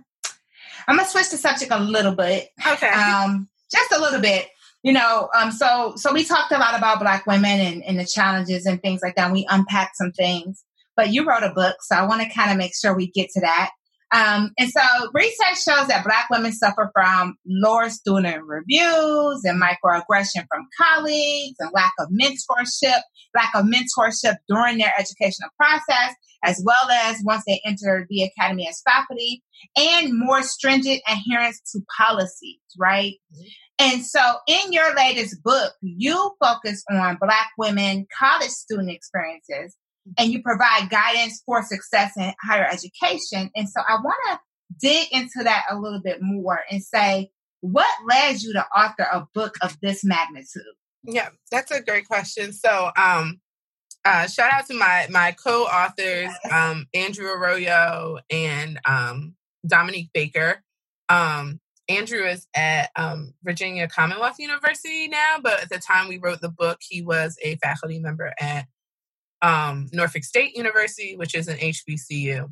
[0.87, 2.49] I'm gonna switch the subject a little bit.
[2.67, 2.89] Okay.
[2.89, 4.49] Um, just a little bit.
[4.83, 8.07] You know, um, so so we talked a lot about black women and, and the
[8.07, 9.33] challenges and things like that.
[9.33, 10.65] We unpacked some things.
[10.97, 13.31] But you wrote a book, so I want to kind of make sure we get
[13.31, 13.71] to that.
[14.15, 14.81] Um, and so
[15.13, 21.71] research shows that Black women suffer from lower student reviews and microaggression from colleagues and
[21.75, 23.01] lack of mentorship,
[23.35, 28.67] lack of mentorship during their educational process, as well as once they enter the academy
[28.69, 29.43] as faculty,
[29.77, 33.15] and more stringent adherence to policies, right?
[33.35, 33.49] Mm-hmm.
[33.81, 39.77] And so in your latest book, you focus on Black women college student experiences
[40.17, 43.51] and you provide guidance for success in higher education.
[43.55, 44.39] And so I want to
[44.81, 47.31] dig into that a little bit more and say,
[47.61, 50.63] what led you to author a book of this magnitude?
[51.03, 52.53] Yeah, that's a great question.
[52.53, 53.41] So, um,
[54.05, 59.35] uh, shout out to my my co-authors, um, Andrew Arroyo and um,
[59.67, 60.63] Dominique Baker.
[61.09, 66.41] Um, Andrew is at um, Virginia Commonwealth University now, but at the time we wrote
[66.41, 68.67] the book, he was a faculty member at
[69.43, 72.49] um, Norfolk State University, which is an HBCU.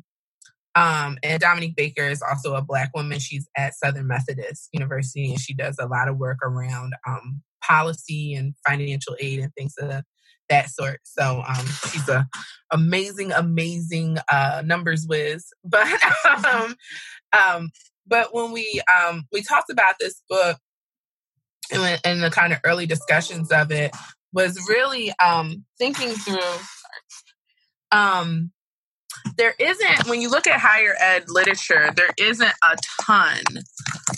[0.75, 3.19] Um, and Dominique Baker is also a Black woman.
[3.19, 8.35] She's at Southern Methodist University, and she does a lot of work around um, policy
[8.35, 10.03] and financial aid and things of
[10.49, 10.99] that sort.
[11.03, 12.27] So um, she's a
[12.71, 15.45] amazing, amazing uh, numbers whiz.
[15.63, 15.87] But
[16.45, 16.75] um,
[17.33, 17.69] um,
[18.05, 20.57] but when we um, we talked about this book
[21.73, 23.91] and, and the kind of early discussions of it
[24.31, 25.11] was really
[25.79, 26.39] thinking through.
[27.91, 28.51] Um,
[29.37, 33.41] there isn't when you look at higher ed literature, there isn't a ton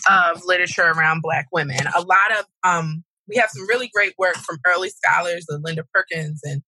[0.09, 1.79] of literature around Black women.
[1.95, 5.83] A lot of um, we have some really great work from early scholars, like Linda
[5.93, 6.61] Perkins and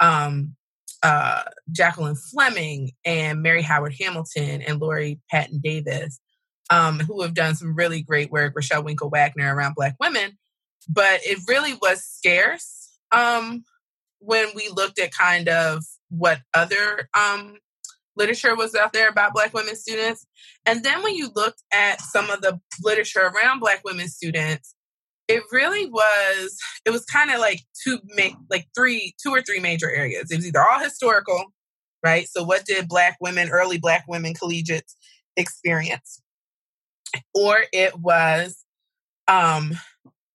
[0.00, 0.54] um,
[1.02, 6.20] uh, Jacqueline Fleming and Mary Howard Hamilton and Lori Patton Davis,
[6.70, 10.38] um, who have done some really great work, Rachelle Winkle Wagner around Black women.
[10.88, 13.64] But it really was scarce um,
[14.18, 15.84] when we looked at kind of
[16.16, 17.56] what other um,
[18.16, 20.26] literature was out there about Black women students.
[20.66, 24.74] And then when you looked at some of the literature around Black women students,
[25.28, 29.60] it really was it was kind of like two ma- like three two or three
[29.60, 30.30] major areas.
[30.30, 31.52] It was either all historical
[32.02, 32.28] right?
[32.28, 34.96] So what did black women early black women collegiates
[35.36, 36.20] experience?
[37.34, 38.64] Or it was
[39.28, 39.72] um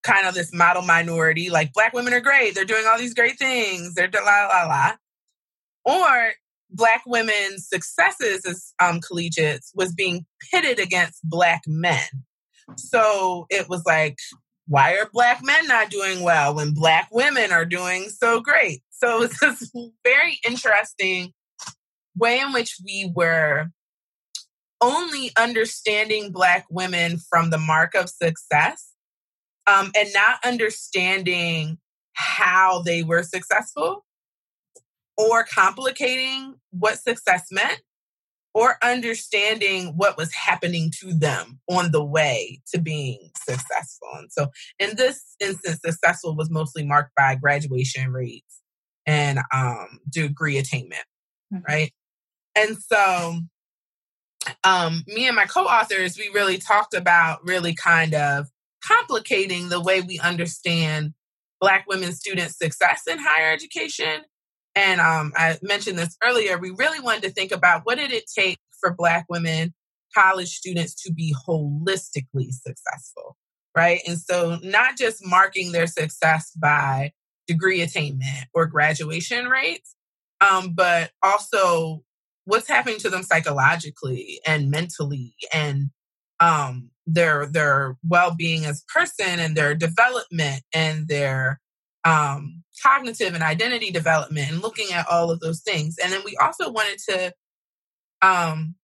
[0.03, 3.37] kind of this model minority like black women are great they're doing all these great
[3.37, 4.91] things they're la la la
[5.87, 6.33] or
[6.69, 12.05] black women's successes as um, collegiates was being pitted against black men
[12.75, 14.17] so it was like
[14.67, 18.81] why are black men not doing well when black women are doing so great?
[18.91, 19.71] So it's this
[20.03, 21.33] very interesting
[22.15, 23.67] way in which we were
[24.81, 28.91] only understanding black women from the mark of success
[29.65, 31.79] um, and not understanding
[32.13, 34.03] how they were successful
[35.17, 37.81] or complicating what success meant
[38.53, 44.07] or understanding what was happening to them on the way to being successful.
[44.15, 44.47] And so
[44.79, 48.61] in this instance, successful was mostly marked by graduation rates
[49.05, 51.03] and um, degree attainment,
[51.53, 51.63] mm-hmm.
[51.67, 51.91] right?
[52.55, 53.41] And so
[54.63, 58.47] um, me and my co-authors, we really talked about really kind of
[58.83, 61.13] complicating the way we understand
[61.59, 64.21] Black women students' success in higher education
[64.77, 68.25] and um, I mentioned this earlier, we really wanted to think about what did it
[68.33, 69.73] take for Black women
[70.15, 73.35] college students to be holistically successful,
[73.75, 74.01] right?
[74.07, 77.11] And so not just marking their success by
[77.47, 79.95] degree attainment or graduation rates,
[80.41, 82.03] um, but also
[82.45, 85.89] what's happening to them psychologically and mentally and
[86.39, 91.59] um, their their well-being as person and their development and their
[92.03, 95.97] um, cognitive and identity development and looking at all of those things.
[96.01, 97.33] And then we also wanted to
[98.21, 98.75] um,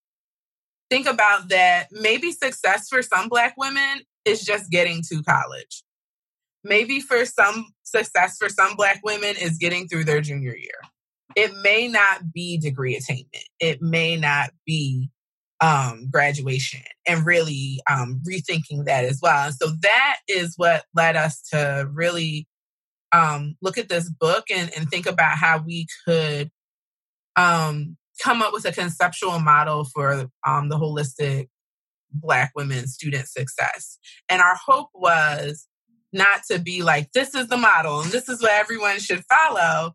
[0.90, 5.84] think about that maybe success for some Black women is just getting to college.
[6.64, 10.80] Maybe for some success for some Black women is getting through their junior year.
[11.36, 13.48] It may not be degree attainment.
[13.60, 15.10] It may not be
[15.62, 19.52] um, graduation and really um, rethinking that as well.
[19.52, 22.48] So that is what led us to really
[23.14, 26.50] um, look at this book and, and think about how we could
[27.36, 31.48] um, come up with a conceptual model for um, the holistic
[32.12, 33.98] Black women student success.
[34.30, 35.68] And our hope was
[36.12, 39.94] not to be like, this is the model and this is what everyone should follow,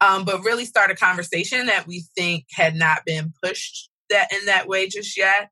[0.00, 4.46] um, but really start a conversation that we think had not been pushed that in
[4.46, 5.50] that way just yet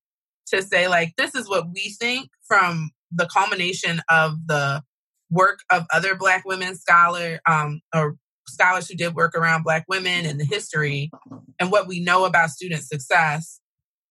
[0.48, 4.82] to say like this is what we think from the culmination of the
[5.30, 8.16] work of other Black women scholar um, or
[8.46, 11.10] scholars who did work around Black women and the history
[11.58, 13.60] and what we know about student success,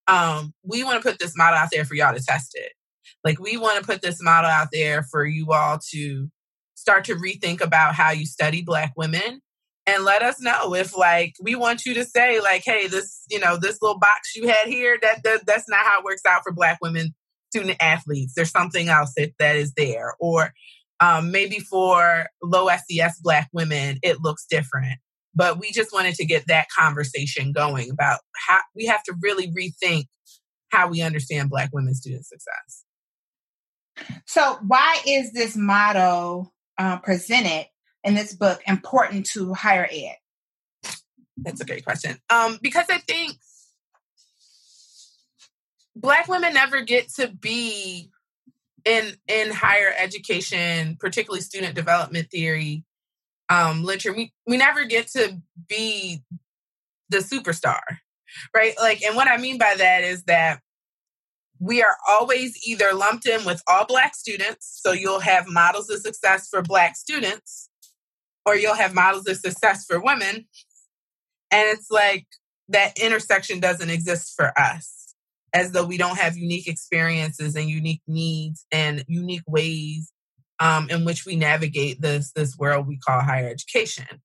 [0.07, 2.73] um, we want to put this model out there for y'all to test it.
[3.23, 6.29] Like we want to put this model out there for you all to
[6.75, 9.41] start to rethink about how you study Black women
[9.85, 13.39] and let us know if like we want you to say like hey this you
[13.39, 16.41] know this little box you had here that, that that's not how it works out
[16.43, 17.15] for black women
[17.49, 20.15] student athletes, there's something else that, that is there.
[20.19, 20.53] Or
[20.99, 24.99] um, maybe for low SES Black women, it looks different.
[25.35, 29.51] But we just wanted to get that conversation going about how we have to really
[29.51, 30.05] rethink
[30.69, 32.83] how we understand Black women's student success.
[34.25, 37.67] So, why is this motto uh, presented
[38.03, 40.15] in this book important to higher ed?
[41.37, 42.17] That's a great question.
[42.29, 43.33] Um, because I think
[45.95, 48.11] Black women never get to be
[48.87, 52.85] in in higher education, particularly student development theory,
[53.49, 54.13] um, literature.
[54.13, 56.23] We we never get to be
[57.09, 57.81] the superstar,
[58.55, 58.73] right?
[58.79, 60.61] Like, and what I mean by that is that
[61.59, 65.99] we are always either lumped in with all black students so you'll have models of
[65.99, 67.69] success for black students
[68.45, 70.45] or you'll have models of success for women
[71.49, 72.27] and it's like
[72.69, 74.96] that intersection doesn't exist for us
[75.53, 80.11] as though we don't have unique experiences and unique needs and unique ways
[80.59, 84.21] um, in which we navigate this this world we call higher education.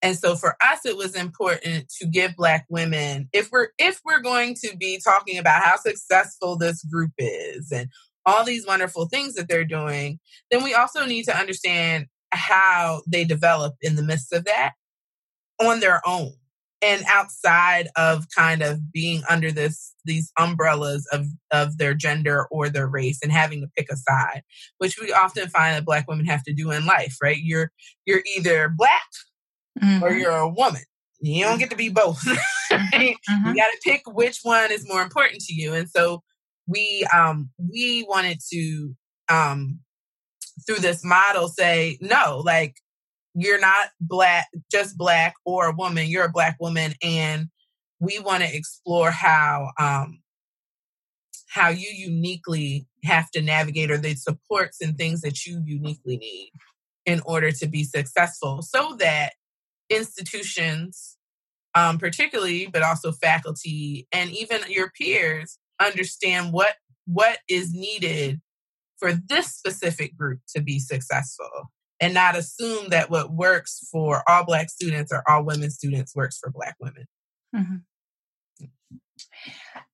[0.00, 4.20] And so for us, it was important to give Black women, if we're if we're
[4.20, 7.88] going to be talking about how successful this group is and
[8.24, 13.24] all these wonderful things that they're doing, then we also need to understand how they
[13.24, 14.74] develop in the midst of that
[15.60, 16.32] on their own
[16.80, 22.68] and outside of kind of being under this these umbrellas of of their gender or
[22.68, 24.42] their race and having to pick a side
[24.78, 27.72] which we often find that black women have to do in life right you're
[28.06, 29.02] you're either black
[29.82, 30.02] mm-hmm.
[30.02, 30.82] or you're a woman.
[31.20, 32.24] You don't get to be both.
[32.70, 33.16] right?
[33.28, 33.48] mm-hmm.
[33.48, 35.74] You got to pick which one is more important to you.
[35.74, 36.22] And so
[36.66, 38.94] we um we wanted to
[39.28, 39.80] um
[40.66, 42.76] through this model say no, like
[43.40, 47.48] you're not black just black or a woman, you're a black woman and
[48.00, 50.20] we want to explore how um
[51.48, 56.52] how you uniquely have to navigate or the supports and things that you uniquely need
[57.06, 59.32] in order to be successful so that
[59.88, 61.16] institutions,
[61.74, 66.74] um, particularly, but also faculty and even your peers understand what
[67.06, 68.40] what is needed
[68.98, 71.70] for this specific group to be successful
[72.00, 76.38] and not assume that what works for all black students or all women students works
[76.38, 77.06] for black women.
[77.54, 77.76] Mm-hmm.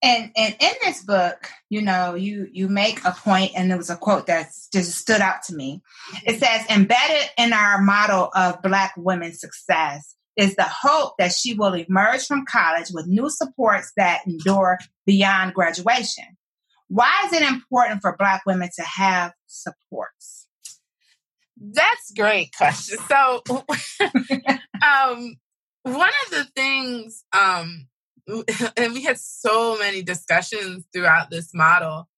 [0.02, 3.90] and and in this book you know you you make a point and there was
[3.90, 5.82] a quote that just stood out to me.
[6.26, 11.54] It says embedded in our model of black women's success is the hope that she
[11.54, 16.24] will emerge from college with new supports that endure beyond graduation.
[16.88, 20.43] Why is it important for black women to have supports
[21.72, 23.42] that's great question so
[24.82, 25.36] um
[25.82, 27.86] one of the things um
[28.76, 32.08] and we had so many discussions throughout this model.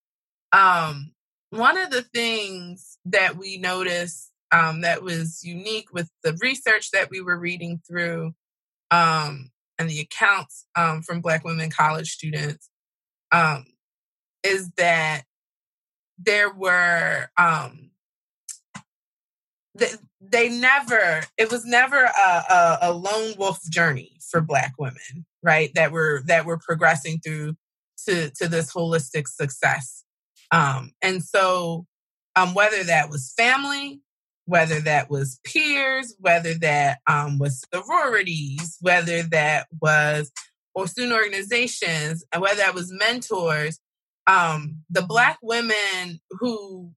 [0.53, 1.13] Um,
[1.51, 7.11] one of the things that we noticed um, that was unique with the research that
[7.11, 8.35] we were reading through
[8.91, 12.71] um, and the accounts um, from Black women college students
[13.33, 13.67] um,
[14.45, 15.23] is that
[16.19, 17.91] there were um,
[20.21, 25.71] they, never it was never a, a, a lone wolf journey for Black women right
[25.75, 27.55] that we're that we're progressing through
[28.07, 30.05] to to this holistic success.
[30.51, 31.87] Um and so
[32.35, 34.01] um whether that was family
[34.47, 40.31] whether that was peers whether that um was sororities whether that was
[40.75, 43.81] or student organizations and whether that was mentors
[44.27, 46.93] um the black women who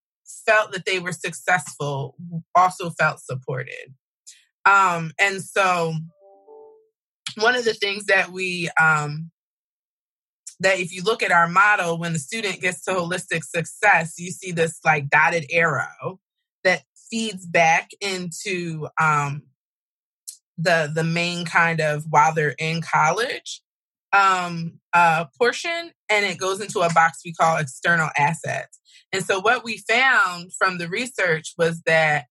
[0.45, 2.15] felt that they were successful
[2.55, 3.93] also felt supported.
[4.65, 5.93] Um and so
[7.37, 9.31] one of the things that we um,
[10.59, 14.31] that if you look at our model when the student gets to holistic success you
[14.31, 16.19] see this like dotted arrow
[16.63, 19.43] that feeds back into um,
[20.57, 23.61] the the main kind of while they're in college
[24.11, 28.79] um, uh, portion and it goes into a box we call external assets
[29.11, 32.25] and so what we found from the research was that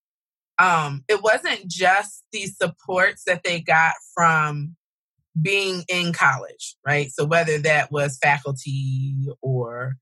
[0.59, 4.77] um, it wasn't just the supports that they got from
[5.41, 7.11] being in college, right?
[7.13, 9.95] So whether that was faculty or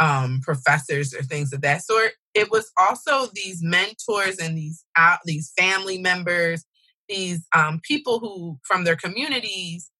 [0.00, 5.18] um, professors or things of that sort, it was also these mentors and these out
[5.24, 6.64] these family members,
[7.08, 9.90] these um, people who from their communities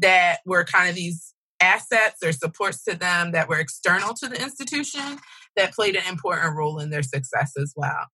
[0.00, 1.33] that were kind of these
[1.64, 5.18] assets or supports to them that were external to the institution
[5.56, 8.06] that played an important role in their success as well.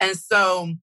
[0.00, 0.74] And so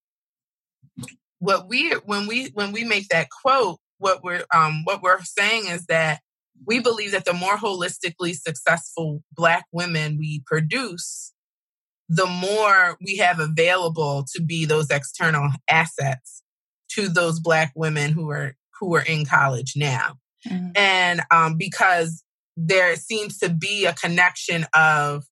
[1.40, 5.68] what we when we when we make that quote what we're um, what we're saying
[5.68, 6.20] is that
[6.66, 11.34] we believe that the more holistically successful Black women we produce,
[12.10, 16.44] the more we have available to be those external assets
[16.90, 20.16] to those Black women who are who are in college now.
[20.48, 20.70] Mm-hmm.
[20.76, 22.24] And um, because
[22.58, 25.24] there seems to be a connection of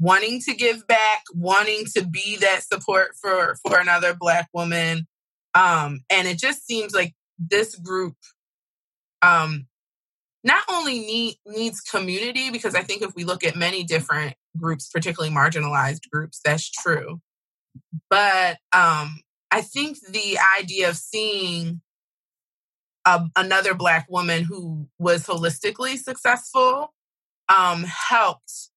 [0.00, 5.06] wanting to give back, wanting to be that support for for another black woman.
[5.54, 8.14] Um, and it just seems like this group
[9.22, 9.66] um
[10.44, 14.88] not only need, needs community because I think if we look at many different groups,
[14.88, 17.20] particularly marginalized groups, that's true.
[18.08, 19.20] But um,
[19.50, 21.80] I think the idea of seeing
[23.08, 26.92] a, another Black woman who was holistically successful
[27.48, 28.68] um, helped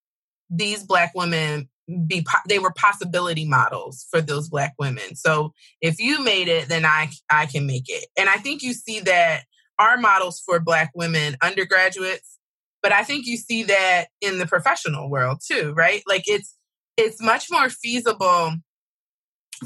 [0.48, 1.68] these Black women
[2.06, 5.14] be they were possibility models for those black women.
[5.14, 8.06] So if you made it then i i can make it.
[8.16, 9.42] And i think you see that
[9.78, 12.38] our models for black women undergraduates
[12.82, 16.02] but i think you see that in the professional world too right?
[16.06, 16.56] Like it's
[16.96, 18.54] it's much more feasible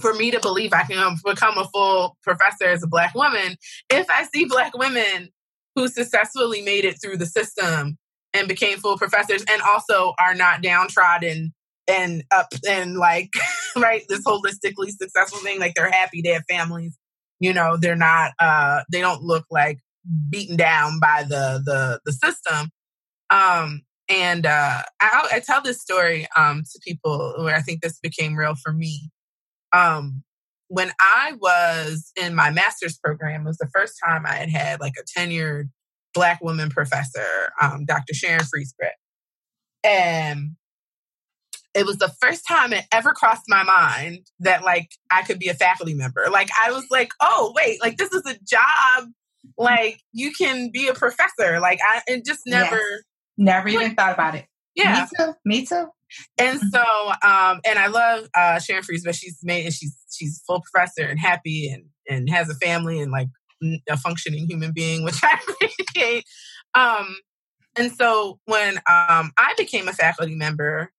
[0.01, 3.57] for me to believe I can become a full professor as a black woman
[3.91, 5.31] if I see black women
[5.75, 7.99] who successfully made it through the system
[8.35, 11.55] and became full professors and also are not downtrodden
[11.89, 13.31] and up and like
[13.77, 16.99] right this holistically successful thing like they're happy they have families
[17.41, 19.79] you know they're not uh they don't look like
[20.31, 22.71] beaten down by the the the system.
[23.31, 27.99] Um and uh I, I tell this story um to people where i think this
[27.99, 29.11] became real for me
[29.73, 30.23] um,
[30.69, 34.81] when I was in my master's program, it was the first time I had had
[34.81, 35.71] like a tenured
[36.15, 38.15] Black woman professor, um, Dr.
[38.15, 38.93] Sharon Fries-Britt.
[39.85, 40.57] And
[41.75, 45.49] it was the first time it ever crossed my mind that like I could be
[45.49, 46.27] a faculty member.
[46.33, 49.11] Like I was like, oh wait, like this is a job.
[49.59, 51.61] Like you can be a professor.
[51.61, 53.03] Like I and just never yes.
[53.37, 54.47] never even thought about it.
[54.75, 55.07] Yeah.
[55.19, 55.35] Me too.
[55.45, 55.87] Me too.
[56.39, 56.83] And so,
[57.23, 61.03] um, and I love uh, Sharon Fries, but she's made and she's she's full professor
[61.03, 63.29] and happy and and has a family and like
[63.89, 66.25] a functioning human being, which I appreciate.
[66.75, 67.17] Um,
[67.77, 70.93] and so when um, I became a faculty member,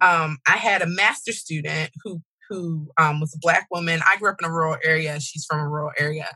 [0.00, 4.00] um, I had a master student who who um, was a black woman.
[4.06, 5.18] I grew up in a rural area.
[5.20, 6.28] She's from a rural area,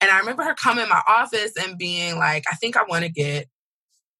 [0.00, 3.04] and I remember her coming in my office and being like, "I think I want
[3.04, 3.48] to get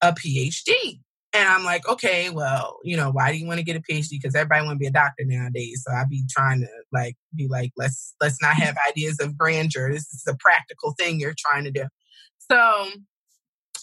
[0.03, 1.01] a PhD."
[1.35, 4.11] And I'm like, okay, well, you know, why do you want to get a PhD?
[4.13, 5.83] Because everybody want to be a doctor nowadays.
[5.85, 9.93] So I'd be trying to like be like, let's let's not have ideas of grandeur.
[9.93, 11.87] This is a practical thing you're trying to do.
[12.39, 12.93] So I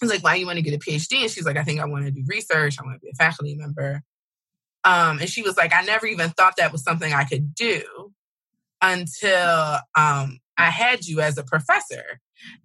[0.00, 1.20] was like, why do you want to get a PhD?
[1.20, 2.78] And she's like, I think I want to do research.
[2.80, 4.02] I want to be a faculty member.
[4.84, 7.82] Um, and she was like, I never even thought that was something I could do
[8.80, 12.20] until um, I had you as a professor.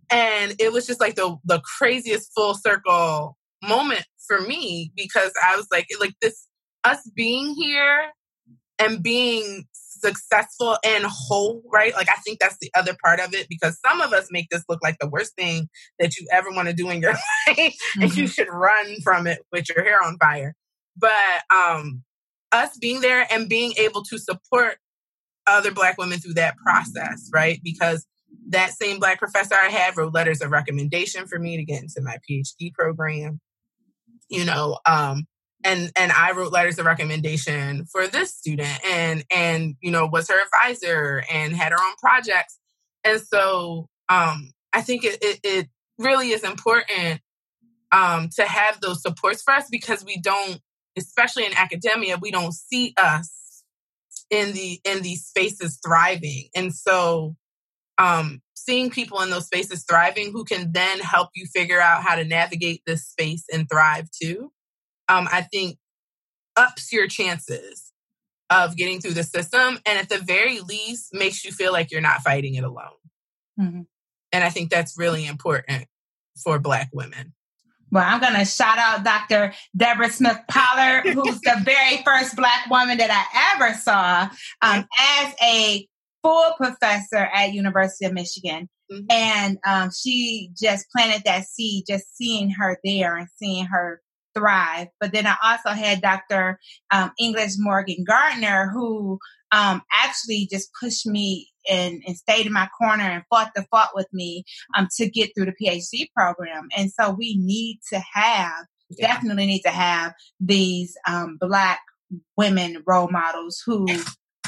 [0.10, 5.56] And it was just like the the craziest full circle moment for me because I
[5.56, 6.48] was like, like this,
[6.84, 8.12] us being here
[8.80, 11.94] and being successful and whole, right?
[11.96, 14.64] Like, I think that's the other part of it because some of us make this
[14.70, 15.70] look like the worst thing
[16.00, 17.14] that you ever want to do in your
[17.48, 18.02] life mm-hmm.
[18.02, 18.32] and you mm-hmm.
[18.32, 20.54] should run from it with your hair on fire.
[20.96, 22.04] But, um,
[22.52, 24.78] us being there and being able to support
[25.46, 27.60] other Black women through that process, right?
[27.64, 28.06] Because
[28.50, 32.02] that same Black professor I had wrote letters of recommendation for me to get into
[32.02, 33.40] my PhD program
[34.30, 35.26] you know, um,
[35.64, 40.30] and and I wrote letters of recommendation for this student, and and you know was
[40.30, 42.60] her advisor and had her own projects,
[43.04, 47.22] and so um, I think it, it, it really is important
[47.92, 50.60] um, to have those supports for us because we don't,
[50.98, 53.64] especially in academia, we don't see us
[54.30, 57.36] in the in these spaces thriving, and so
[57.98, 62.16] um, seeing people in those spaces thriving who can then help you figure out how
[62.16, 64.52] to navigate this space and thrive too,
[65.08, 65.78] um, I think
[66.56, 67.94] ups your chances
[68.50, 69.80] of getting through the system.
[69.86, 72.98] And at the very least, makes you feel like you're not fighting it alone.
[73.60, 73.82] Mm-hmm.
[74.32, 75.86] And I think that's really important
[76.44, 77.34] for Black women.
[77.90, 79.54] Well, I'm going to shout out Dr.
[79.76, 84.30] Deborah Smith Pollard, who's the very first Black woman that I ever saw
[84.62, 85.88] um, as a
[86.24, 88.70] full professor at University of Michigan.
[88.92, 89.06] Mm-hmm.
[89.10, 94.02] And um, she just planted that seed, just seeing her there and seeing her
[94.34, 94.88] thrive.
[95.00, 96.60] But then I also had Dr.
[96.92, 99.20] Um, English Morgan Gardner, who
[99.52, 103.90] um, actually just pushed me and, and, stayed in my corner and fought the fight
[103.94, 104.44] with me
[104.78, 106.68] um, to get through the PhD program.
[106.76, 109.08] And so we need to have, yeah.
[109.08, 111.80] definitely need to have these um, Black
[112.38, 113.88] women role models who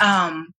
[0.01, 0.53] um,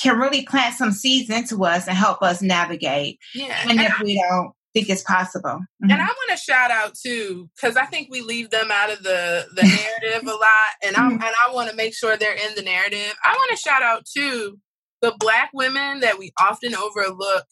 [0.00, 3.18] can really plant some seeds into us and help us navigate.
[3.34, 3.56] Yeah.
[3.68, 5.48] And if we don't think it's possible.
[5.50, 5.90] Mm-hmm.
[5.90, 9.02] And I want to shout out too, because I think we leave them out of
[9.02, 9.62] the the
[10.02, 11.12] narrative a lot, and I mm-hmm.
[11.14, 13.14] and I want to make sure they're in the narrative.
[13.24, 14.58] I want to shout out to
[15.00, 17.44] the black women that we often overlook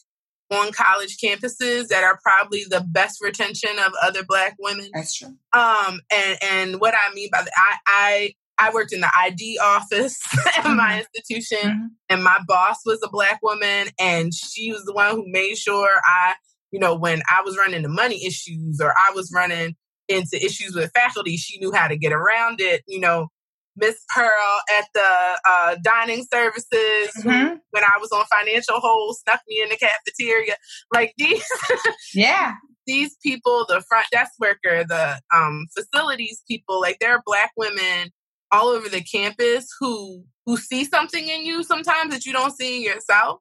[0.51, 4.91] on college campuses that are probably the best retention of other black women.
[4.93, 5.35] That's true.
[5.55, 10.19] Um, and and what I mean by that, I I worked in the ID office
[10.33, 10.77] at mm-hmm.
[10.77, 11.87] my institution, mm-hmm.
[12.09, 15.89] and my boss was a black woman, and she was the one who made sure
[16.05, 16.35] I,
[16.71, 19.75] you know, when I was running the money issues or I was running
[20.09, 22.83] into issues with faculty, she knew how to get around it.
[22.87, 23.29] You know,
[23.77, 27.57] Miss Pearl at the uh, dining services mm-hmm.
[27.71, 30.55] when I was on financial hold snuck me in the cafeteria.
[30.93, 31.45] Like these,
[32.15, 32.55] yeah,
[32.87, 38.13] these people, the front desk worker, the um, facilities people, like they're black women
[38.55, 42.77] all over the campus who who see something in you sometimes that you don't see
[42.77, 43.41] in yourself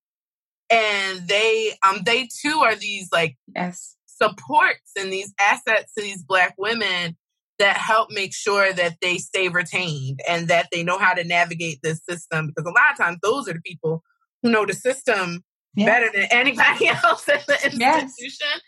[0.70, 6.24] and they um they too are these like yes supports and these assets to these
[6.24, 7.16] black women
[7.60, 11.80] that help make sure that they stay retained and that they know how to navigate
[11.84, 14.04] this system because a lot of times those are the people
[14.42, 15.44] who know the system
[15.76, 15.86] yes.
[15.86, 18.62] better than anybody else in the institution yes.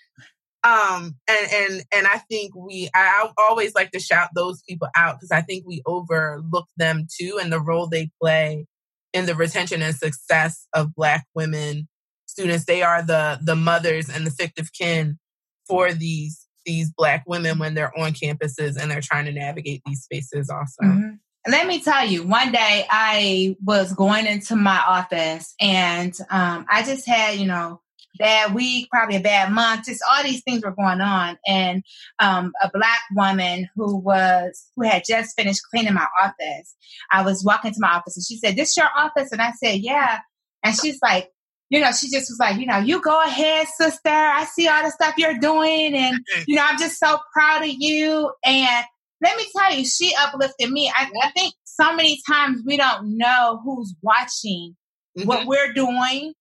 [0.66, 5.18] Um, and and and I think we I, always like to shout those people out
[5.18, 8.66] because I think we overlook them too and the role they play
[9.14, 11.88] in the retention and success of Black women
[12.26, 12.66] students.
[12.66, 15.20] They are the the mothers and the fictive kin
[15.68, 20.02] for these these Black women when they're on campuses and they're trying to navigate these
[20.02, 20.82] spaces also.
[20.84, 21.16] Mm-hmm.
[21.48, 26.82] Let me tell you, one day I was going into my office and um, I
[26.84, 27.82] just had, you know,
[28.18, 29.86] bad week, probably a bad month.
[29.86, 31.38] Just all these things were going on.
[31.48, 31.84] And
[32.20, 36.76] um, a black woman who was who had just finished cleaning my office.
[37.12, 39.52] I was walking to my office and she said, "This is your office?" And I
[39.52, 40.20] said, "Yeah."
[40.64, 41.30] And she's like,
[41.70, 44.10] you know, she just was like, you know, you go ahead, sister.
[44.10, 47.70] I see all the stuff you're doing, and you know, I'm just so proud of
[47.70, 48.32] you.
[48.44, 48.86] And
[49.22, 50.92] let me tell you, she uplifted me.
[50.94, 54.76] I, I think so many times we don't know who's watching
[55.18, 55.28] mm-hmm.
[55.28, 56.34] what we're doing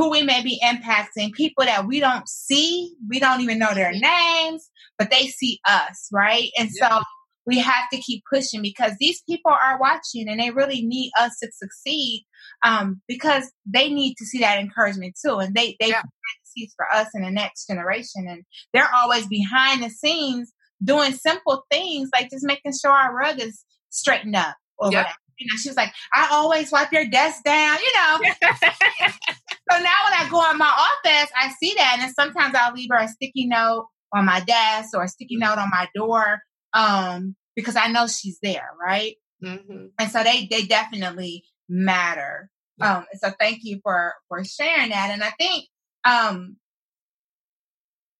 [0.00, 3.92] who we may be impacting, people that we don't see, we don't even know their
[3.92, 6.48] names, but they see us, right?
[6.56, 6.88] And yeah.
[6.88, 7.02] so
[7.44, 11.36] we have to keep pushing because these people are watching and they really need us
[11.42, 12.24] to succeed
[12.64, 15.36] um, because they need to see that encouragement too.
[15.36, 16.02] And they, they yeah.
[16.76, 18.26] for us in the next generation.
[18.26, 20.50] And they're always behind the scenes
[20.82, 25.00] doing simple things like just making sure our rug is straightened up or yeah.
[25.00, 25.16] whatever.
[25.46, 28.18] Know, she was like, I always wipe your desk down, you know.
[28.50, 31.98] so now when I go in my office, I see that.
[32.00, 35.58] And sometimes I'll leave her a sticky note on my desk or a sticky note
[35.58, 36.40] on my door
[36.72, 39.16] um, because I know she's there, right?
[39.42, 39.86] Mm-hmm.
[39.98, 42.50] And so they, they definitely matter.
[42.80, 45.10] Um, so thank you for, for sharing that.
[45.10, 45.66] And I think,
[46.04, 46.56] um,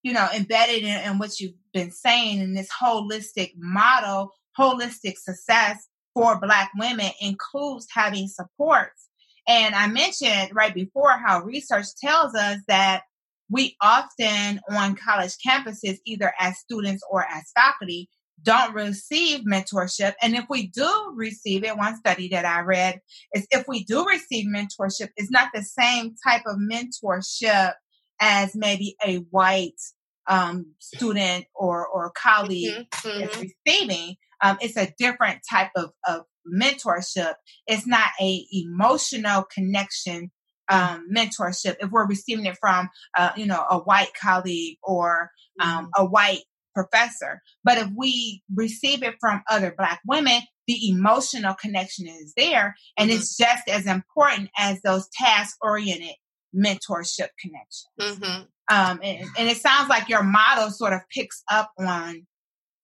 [0.02, 5.86] you know, embedded in, in what you've been saying in this holistic model, holistic success
[6.14, 9.08] for Black women includes having supports.
[9.48, 13.02] And I mentioned right before how research tells us that
[13.48, 18.08] we often on college campuses, either as students or as faculty,
[18.42, 20.14] don't receive mentorship.
[20.22, 23.00] And if we do receive it, one study that I read
[23.34, 27.72] is if we do receive mentorship, it's not the same type of mentorship
[28.20, 29.80] as maybe a white
[30.28, 33.22] um, student or, or colleague mm-hmm.
[33.22, 33.40] is mm-hmm.
[33.66, 37.34] receiving um, it's a different type of, of mentorship.
[37.66, 40.30] It's not a emotional connection
[40.70, 41.76] um, mentorship.
[41.80, 45.30] If we're receiving it from, uh, you know, a white colleague or
[45.60, 46.02] um, mm-hmm.
[46.02, 46.42] a white
[46.74, 52.76] professor, but if we receive it from other black women, the emotional connection is there,
[52.96, 53.18] and mm-hmm.
[53.18, 56.14] it's just as important as those task oriented
[56.54, 57.88] mentorship connections.
[58.00, 58.42] Mm-hmm.
[58.72, 62.24] Um, and, and, it sounds like your model sort of picks up on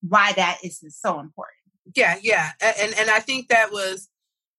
[0.09, 1.57] why that is so important.
[1.95, 2.53] Yeah, yeah.
[2.61, 4.09] And and I think that was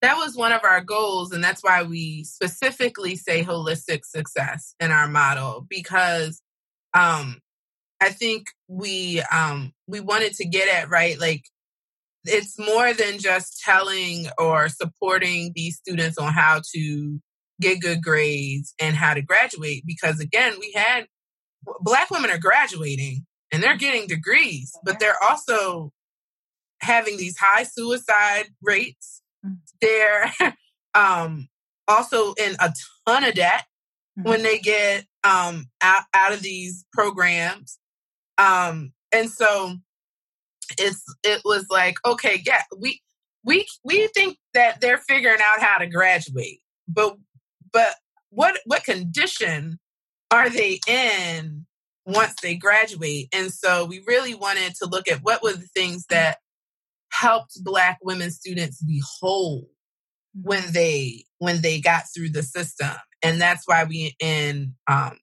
[0.02, 4.92] that was one of our goals and that's why we specifically say holistic success in
[4.92, 6.42] our model because
[6.94, 7.40] um
[8.00, 11.44] I think we um we wanted to get at right like
[12.26, 17.20] it's more than just telling or supporting these students on how to
[17.60, 21.08] get good grades and how to graduate because again we had
[21.82, 25.92] black women are graduating and they're getting degrees, but they're also
[26.82, 29.22] having these high suicide rates.
[29.46, 29.56] Mm-hmm.
[29.82, 30.34] They're
[30.94, 31.48] um,
[31.88, 32.74] also in a
[33.08, 33.64] ton of debt
[34.18, 34.30] mm-hmm.
[34.30, 37.78] when they get um, out, out of these programs.
[38.38, 39.78] Um, and so
[40.78, 43.02] it's it was like, okay, yeah, we
[43.44, 47.18] we we think that they're figuring out how to graduate, but
[47.72, 47.96] but
[48.30, 49.80] what what condition
[50.30, 51.66] are they in
[52.08, 53.28] once they graduate.
[53.34, 56.38] And so we really wanted to look at what were the things that
[57.12, 59.70] helped black women students be whole
[60.34, 60.72] when mm-hmm.
[60.74, 62.92] they when they got through the system.
[63.22, 65.18] And that's why we in um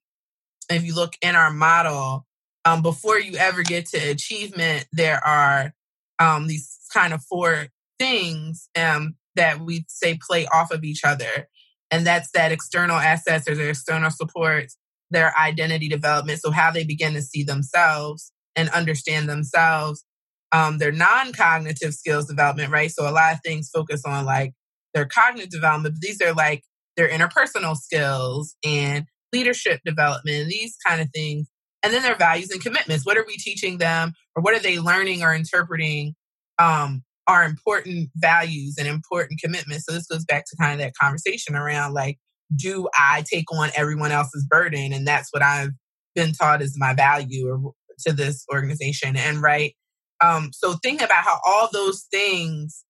[0.69, 2.25] if you look in our model,
[2.65, 5.73] um, before you ever get to achievement, there are
[6.19, 7.67] um, these kind of four
[7.99, 11.47] things um, that we say play off of each other.
[11.91, 14.77] And that's that external assets or their external supports,
[15.15, 16.39] their identity development.
[16.41, 20.05] So, how they begin to see themselves and understand themselves,
[20.51, 22.91] um, their non cognitive skills development, right?
[22.91, 24.53] So, a lot of things focus on like
[24.93, 26.63] their cognitive development, but these are like
[26.97, 31.47] their interpersonal skills and leadership development, these kind of things.
[31.83, 33.05] And then their values and commitments.
[33.05, 36.15] What are we teaching them or what are they learning or interpreting
[36.57, 39.85] um, are important values and important commitments.
[39.85, 42.17] So this goes back to kind of that conversation around like,
[42.53, 44.93] do I take on everyone else's burden?
[44.93, 45.71] And that's what I've
[46.13, 47.73] been taught is my value or
[48.05, 49.15] to this organization.
[49.15, 49.75] And right.
[50.21, 52.83] Um, so think about how all those things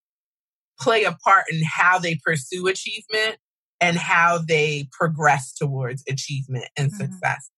[0.79, 3.37] play a part in how they pursue achievement
[3.81, 7.05] and how they progress towards achievement and mm-hmm.
[7.05, 7.49] success.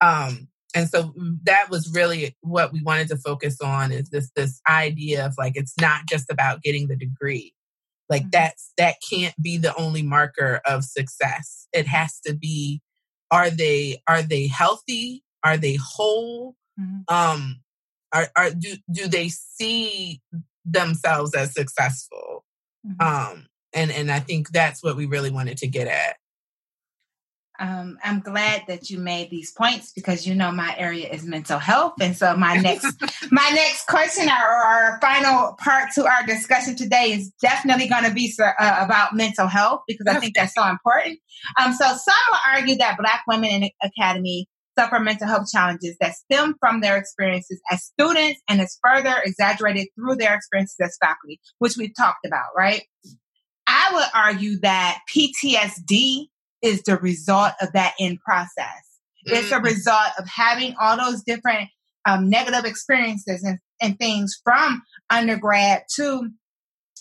[0.00, 4.30] Um, and so mm, that was really what we wanted to focus on is this
[4.36, 7.54] this idea of like it's not just about getting the degree
[8.08, 8.30] like mm-hmm.
[8.32, 12.80] that's that can't be the only marker of success it has to be
[13.30, 17.14] are they are they healthy are they whole mm-hmm.
[17.14, 17.60] um
[18.12, 20.20] are, are do do they see
[20.64, 22.44] themselves as successful
[22.86, 23.00] mm-hmm.
[23.34, 26.16] um and and i think that's what we really wanted to get at
[27.58, 31.58] um, I'm glad that you made these points because you know my area is mental
[31.58, 32.86] health, and so my next
[33.30, 38.12] my next question or our final part to our discussion today is definitely going to
[38.12, 41.18] be uh, about mental health because I think that's so important.
[41.62, 44.48] Um, so some will argue that Black women in academy
[44.78, 49.88] suffer mental health challenges that stem from their experiences as students and is further exaggerated
[49.94, 52.82] through their experiences as faculty, which we've talked about, right?
[53.66, 56.28] I would argue that PTSD
[56.62, 58.82] is the result of that end process.
[59.26, 59.36] Mm-hmm.
[59.36, 59.64] It's a mm.
[59.64, 61.68] result of having all those different
[62.06, 66.30] um, negative experiences and, and things from undergrad to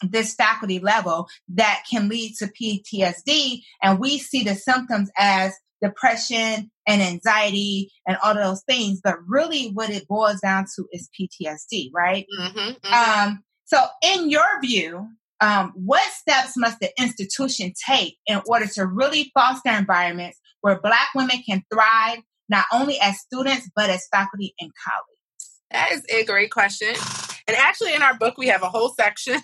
[0.01, 3.61] this faculty level that can lead to PTSD.
[3.81, 8.99] And we see the symptoms as depression and anxiety and all those things.
[9.03, 12.25] But really, what it boils down to is PTSD, right?
[12.39, 13.29] Mm-hmm, mm-hmm.
[13.29, 15.07] Um, so, in your view,
[15.41, 21.09] um, what steps must the institution take in order to really foster environments where Black
[21.13, 22.19] women can thrive,
[22.49, 25.59] not only as students, but as faculty and colleagues?
[25.71, 26.93] That is a great question.
[27.47, 29.39] And actually, in our book, we have a whole section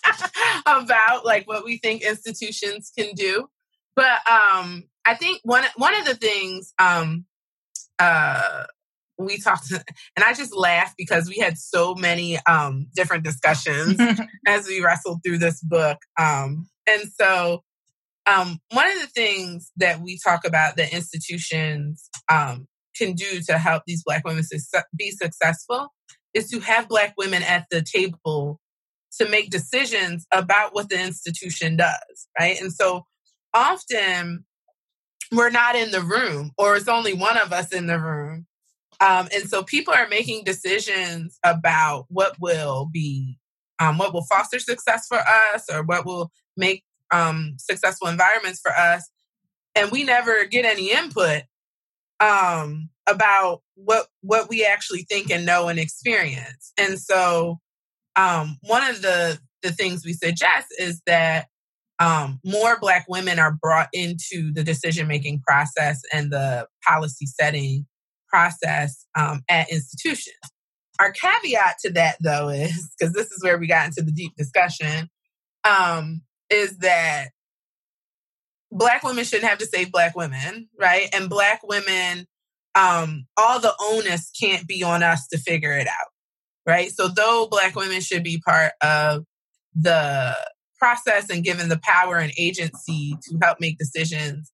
[0.66, 3.48] about like what we think institutions can do.
[3.96, 7.24] But um, I think one one of the things um,
[7.98, 8.64] uh,
[9.20, 14.00] we talked and i just laughed because we had so many um, different discussions
[14.46, 17.62] as we wrestled through this book um, and so
[18.26, 22.66] um, one of the things that we talk about that institutions um,
[22.96, 24.44] can do to help these black women
[24.96, 25.88] be successful
[26.34, 28.60] is to have black women at the table
[29.18, 32.60] to make decisions about what the institution does right?
[32.60, 33.04] And so
[33.52, 34.44] often
[35.32, 38.46] we're not in the room or it's only one of us in the room
[39.00, 43.38] um, and so people are making decisions about what will be,
[43.78, 45.20] um, what will foster success for
[45.54, 49.08] us or what will make um, successful environments for us.
[49.74, 51.42] And we never get any input
[52.20, 56.72] um, about what what we actually think and know and experience.
[56.76, 57.58] And so
[58.16, 61.46] um, one of the the things we suggest is that
[62.00, 67.86] um, more Black women are brought into the decision making process and the policy setting
[68.30, 70.36] process um, at institutions.
[70.98, 74.32] Our caveat to that, though, is because this is where we got into the deep
[74.36, 75.08] discussion,
[75.64, 77.28] um, is that
[78.70, 81.08] Black women shouldn't have to save Black women, right?
[81.12, 82.26] And Black women,
[82.74, 86.08] um, all the onus can't be on us to figure it out,
[86.66, 86.90] right?
[86.90, 89.24] So, though Black women should be part of
[89.74, 90.36] the
[90.78, 94.52] process and given the power and agency to help make decisions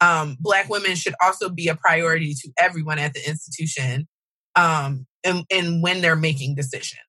[0.00, 4.06] um, Black women should also be a priority to everyone at the institution
[4.56, 7.00] um, and, and when they're making decisions.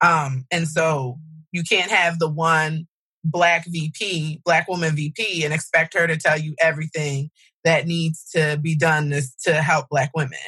[0.00, 1.18] Um, and so
[1.52, 2.86] you can't have the one
[3.24, 7.30] Black VP, Black woman VP, and expect her to tell you everything
[7.64, 10.38] that needs to be done to, to help Black women.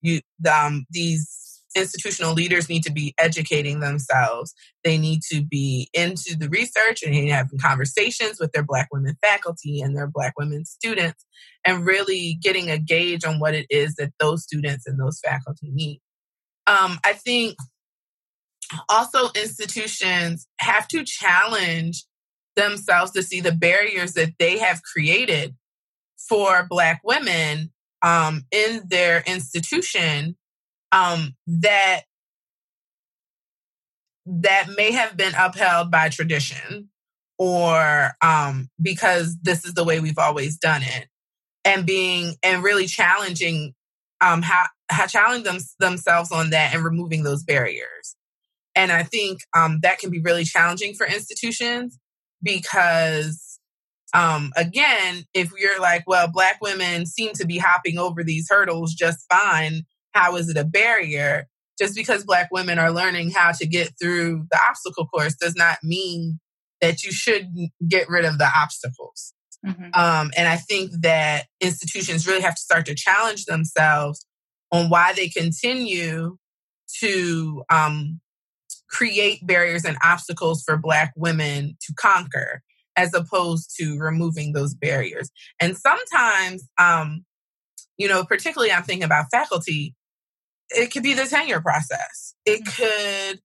[0.00, 0.20] You,
[0.50, 4.54] um, these institutional leaders need to be educating themselves.
[4.84, 9.80] They need to be into the research and having conversations with their Black women faculty
[9.80, 11.24] and their Black women students
[11.64, 15.70] and really getting a gauge on what it is that those students and those faculty
[15.70, 16.00] need.
[16.66, 17.56] Um, I think
[18.88, 22.04] also institutions have to challenge
[22.56, 25.54] themselves to see the barriers that they have created
[26.28, 30.36] for Black women um, in their institution
[30.92, 32.02] um, that
[34.26, 36.88] that may have been upheld by tradition
[37.38, 41.08] or um, because this is the way we've always done it.
[41.64, 43.74] And being and really challenging
[44.20, 48.16] um, how, how challenging them, themselves on that and removing those barriers.
[48.74, 51.98] And i think um, that can be really challenging for institutions
[52.42, 53.58] because
[54.14, 58.94] um, again if you're like well black women seem to be hopping over these hurdles
[58.94, 59.82] just fine
[60.12, 61.46] how is it a barrier?
[61.78, 65.78] Just because Black women are learning how to get through the obstacle course does not
[65.82, 66.38] mean
[66.80, 67.48] that you should
[67.88, 69.32] get rid of the obstacles.
[69.64, 69.90] Mm-hmm.
[69.94, 74.26] Um, and I think that institutions really have to start to challenge themselves
[74.72, 76.36] on why they continue
[77.00, 78.20] to um,
[78.90, 82.62] create barriers and obstacles for Black women to conquer,
[82.96, 85.30] as opposed to removing those barriers.
[85.60, 87.24] And sometimes, um,
[87.96, 89.94] you know, particularly I'm thinking about faculty,
[90.70, 92.34] it could be the tenure process.
[92.44, 92.82] It mm-hmm.
[92.82, 93.40] could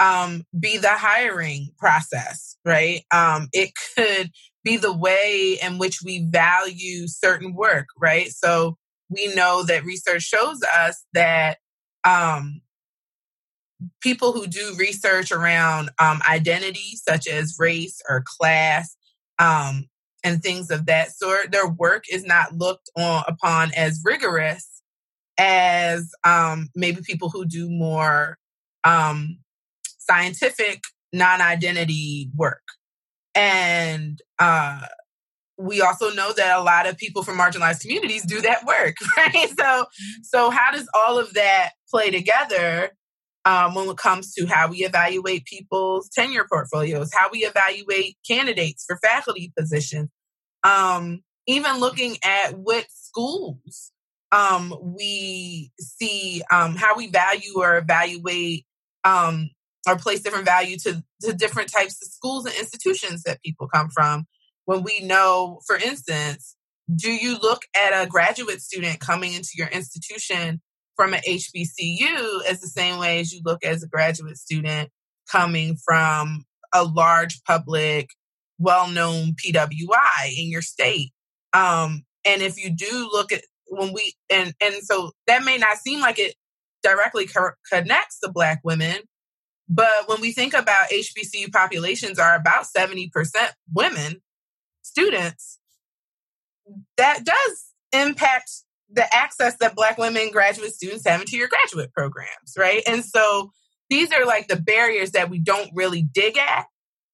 [0.00, 3.02] um, be the hiring process, right?
[3.12, 4.30] Um, it could
[4.64, 8.28] be the way in which we value certain work, right?
[8.28, 8.76] So
[9.08, 11.58] we know that research shows us that
[12.04, 12.60] um,
[14.00, 18.96] people who do research around um, identity, such as race or class,
[19.38, 19.88] um,
[20.24, 24.77] and things of that sort, their work is not looked on upon as rigorous
[25.38, 28.36] as um, maybe people who do more
[28.84, 29.38] um,
[29.84, 30.82] scientific
[31.12, 32.62] non-identity work.
[33.34, 34.82] And uh,
[35.58, 39.48] we also know that a lot of people from marginalized communities do that work right?
[39.58, 39.86] So
[40.22, 42.92] so how does all of that play together
[43.44, 48.84] um, when it comes to how we evaluate people's tenure portfolios how we evaluate candidates
[48.86, 50.10] for faculty positions
[50.62, 53.92] um, even looking at what schools
[54.32, 58.66] um, we see um, how we value or evaluate
[59.04, 59.50] um,
[59.88, 63.88] or place different value to, to different types of schools and institutions that people come
[63.88, 64.26] from.
[64.66, 66.56] When we know, for instance,
[66.94, 70.60] do you look at a graduate student coming into your institution
[70.96, 74.90] from an HBCU as the same way as you look as a graduate student
[75.30, 78.10] coming from a large public,
[78.58, 81.12] well known PWI in your state?
[81.52, 85.78] Um, and if you do look at when we and and so that may not
[85.78, 86.34] seem like it
[86.82, 88.96] directly co- connects to black women
[89.68, 93.10] but when we think about hbcu populations are about 70%
[93.72, 94.20] women
[94.82, 95.58] students
[96.96, 98.50] that does impact
[98.90, 102.82] the access that black women graduate students have into your graduate programs right?
[102.86, 103.52] And so
[103.90, 106.66] these are like the barriers that we don't really dig at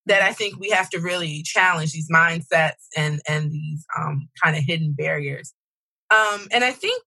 [0.06, 4.56] that i think we have to really challenge these mindsets and and these um, kind
[4.56, 5.52] of hidden barriers
[6.14, 7.02] um, and I think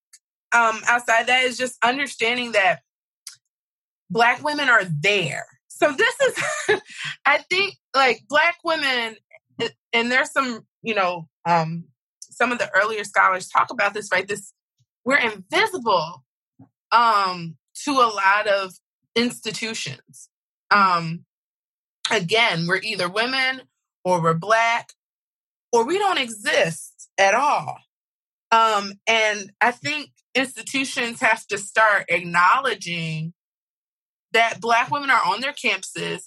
[0.54, 2.82] um, outside that is just understanding that
[4.10, 5.46] Black women are there.
[5.68, 6.82] So this is,
[7.26, 9.16] I think, like Black women,
[9.94, 11.86] and there's some, you know, um,
[12.20, 14.28] some of the earlier scholars talk about this, right?
[14.28, 14.54] This
[15.06, 16.24] we're invisible
[16.92, 17.56] um,
[17.86, 18.74] to a lot of
[19.16, 20.30] institutions.
[20.70, 21.24] Um,
[22.12, 23.62] again, we're either women
[24.04, 24.92] or we're black
[25.72, 27.78] or we don't exist at all.
[28.52, 33.34] Um, and I think institutions have to start acknowledging
[34.34, 36.24] that Black women are on their campuses.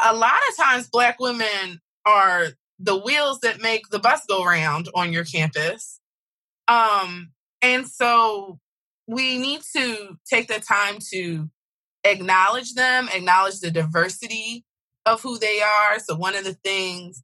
[0.00, 2.48] A lot of times, Black women are
[2.78, 6.00] the wheels that make the bus go round on your campus.
[6.66, 8.58] Um, and so
[9.06, 11.48] we need to take the time to
[12.04, 14.64] acknowledge them, acknowledge the diversity
[15.06, 15.98] of who they are.
[15.98, 17.22] So, one of the things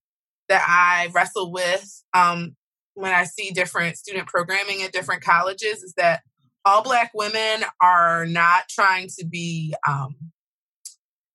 [0.49, 2.57] that I wrestle with um,
[2.99, 6.23] when I see different student programming at different colleges is that
[6.65, 10.17] all Black women are not trying to be um,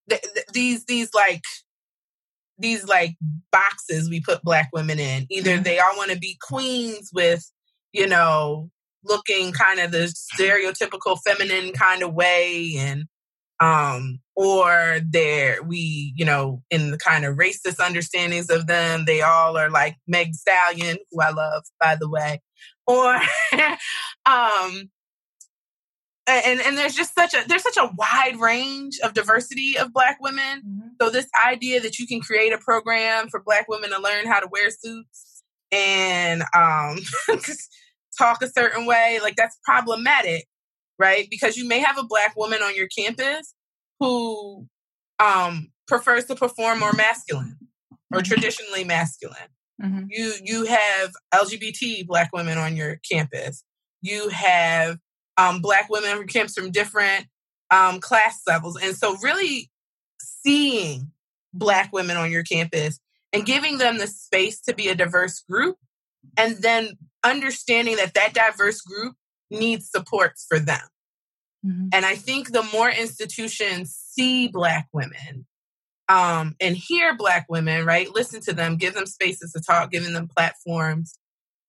[0.10, 1.44] th- th- these these like
[2.58, 3.16] these like
[3.52, 5.26] boxes we put Black women in.
[5.30, 5.64] Either mm-hmm.
[5.64, 7.50] they all want to be queens with
[7.94, 8.70] you know
[9.06, 13.06] looking kind of the stereotypical feminine kind of way and
[13.60, 19.22] um, or they're we you know in the kind of racist understandings of them they
[19.22, 22.42] all are like meg stallion who i love by the way.
[22.86, 23.16] Or
[24.26, 24.90] um
[26.26, 30.18] and and there's just such a there's such a wide range of diversity of black
[30.22, 30.62] women.
[30.66, 30.88] Mm-hmm.
[31.02, 34.40] so this idea that you can create a program for black women to learn how
[34.40, 36.98] to wear suits and um
[38.18, 40.46] talk a certain way like that's problematic
[41.00, 41.28] right?
[41.30, 43.54] Because you may have a black woman on your campus
[44.06, 44.68] who
[45.20, 47.58] um prefers to perform more masculine
[48.12, 48.34] or mm-hmm.
[48.34, 49.38] traditionally masculine
[49.82, 50.06] mm-hmm.
[50.10, 53.64] you you have lgbt black women on your campus
[54.02, 54.98] you have
[55.38, 57.26] um, black women who comes from different
[57.72, 58.78] um, class levels.
[58.82, 59.72] And so really
[60.22, 61.12] seeing
[61.54, 63.00] black women on your campus
[63.32, 65.78] and giving them the space to be a diverse group
[66.38, 69.16] and then understanding that that diverse group
[69.50, 70.82] needs supports for them.
[71.66, 71.88] Mm-hmm.
[71.94, 75.46] And I think the more institutions see black women
[76.10, 80.14] um, and hear black women, right, listen to them, give them spaces to talk, giving
[80.14, 81.18] them platforms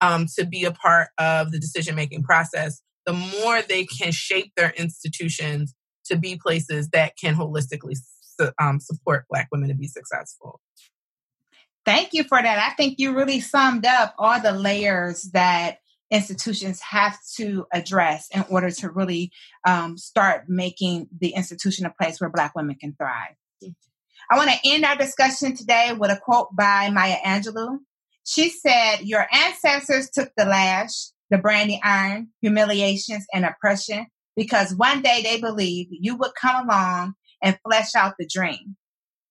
[0.00, 4.52] um, to be a part of the decision making process, the more they can shape
[4.56, 5.74] their institutions
[6.06, 10.60] to be places that can holistically su- um, support Black women to be successful.
[11.84, 12.58] Thank you for that.
[12.58, 15.78] I think you really summed up all the layers that
[16.14, 19.32] institutions have to address in order to really
[19.66, 23.34] um, start making the institution a place where Black women can thrive.
[24.30, 27.78] I want to end our discussion today with a quote by Maya Angelou.
[28.24, 34.06] She said, Your ancestors took the lash, the branding iron, humiliations, and oppression
[34.36, 38.76] because one day they believed you would come along and flesh out the dream.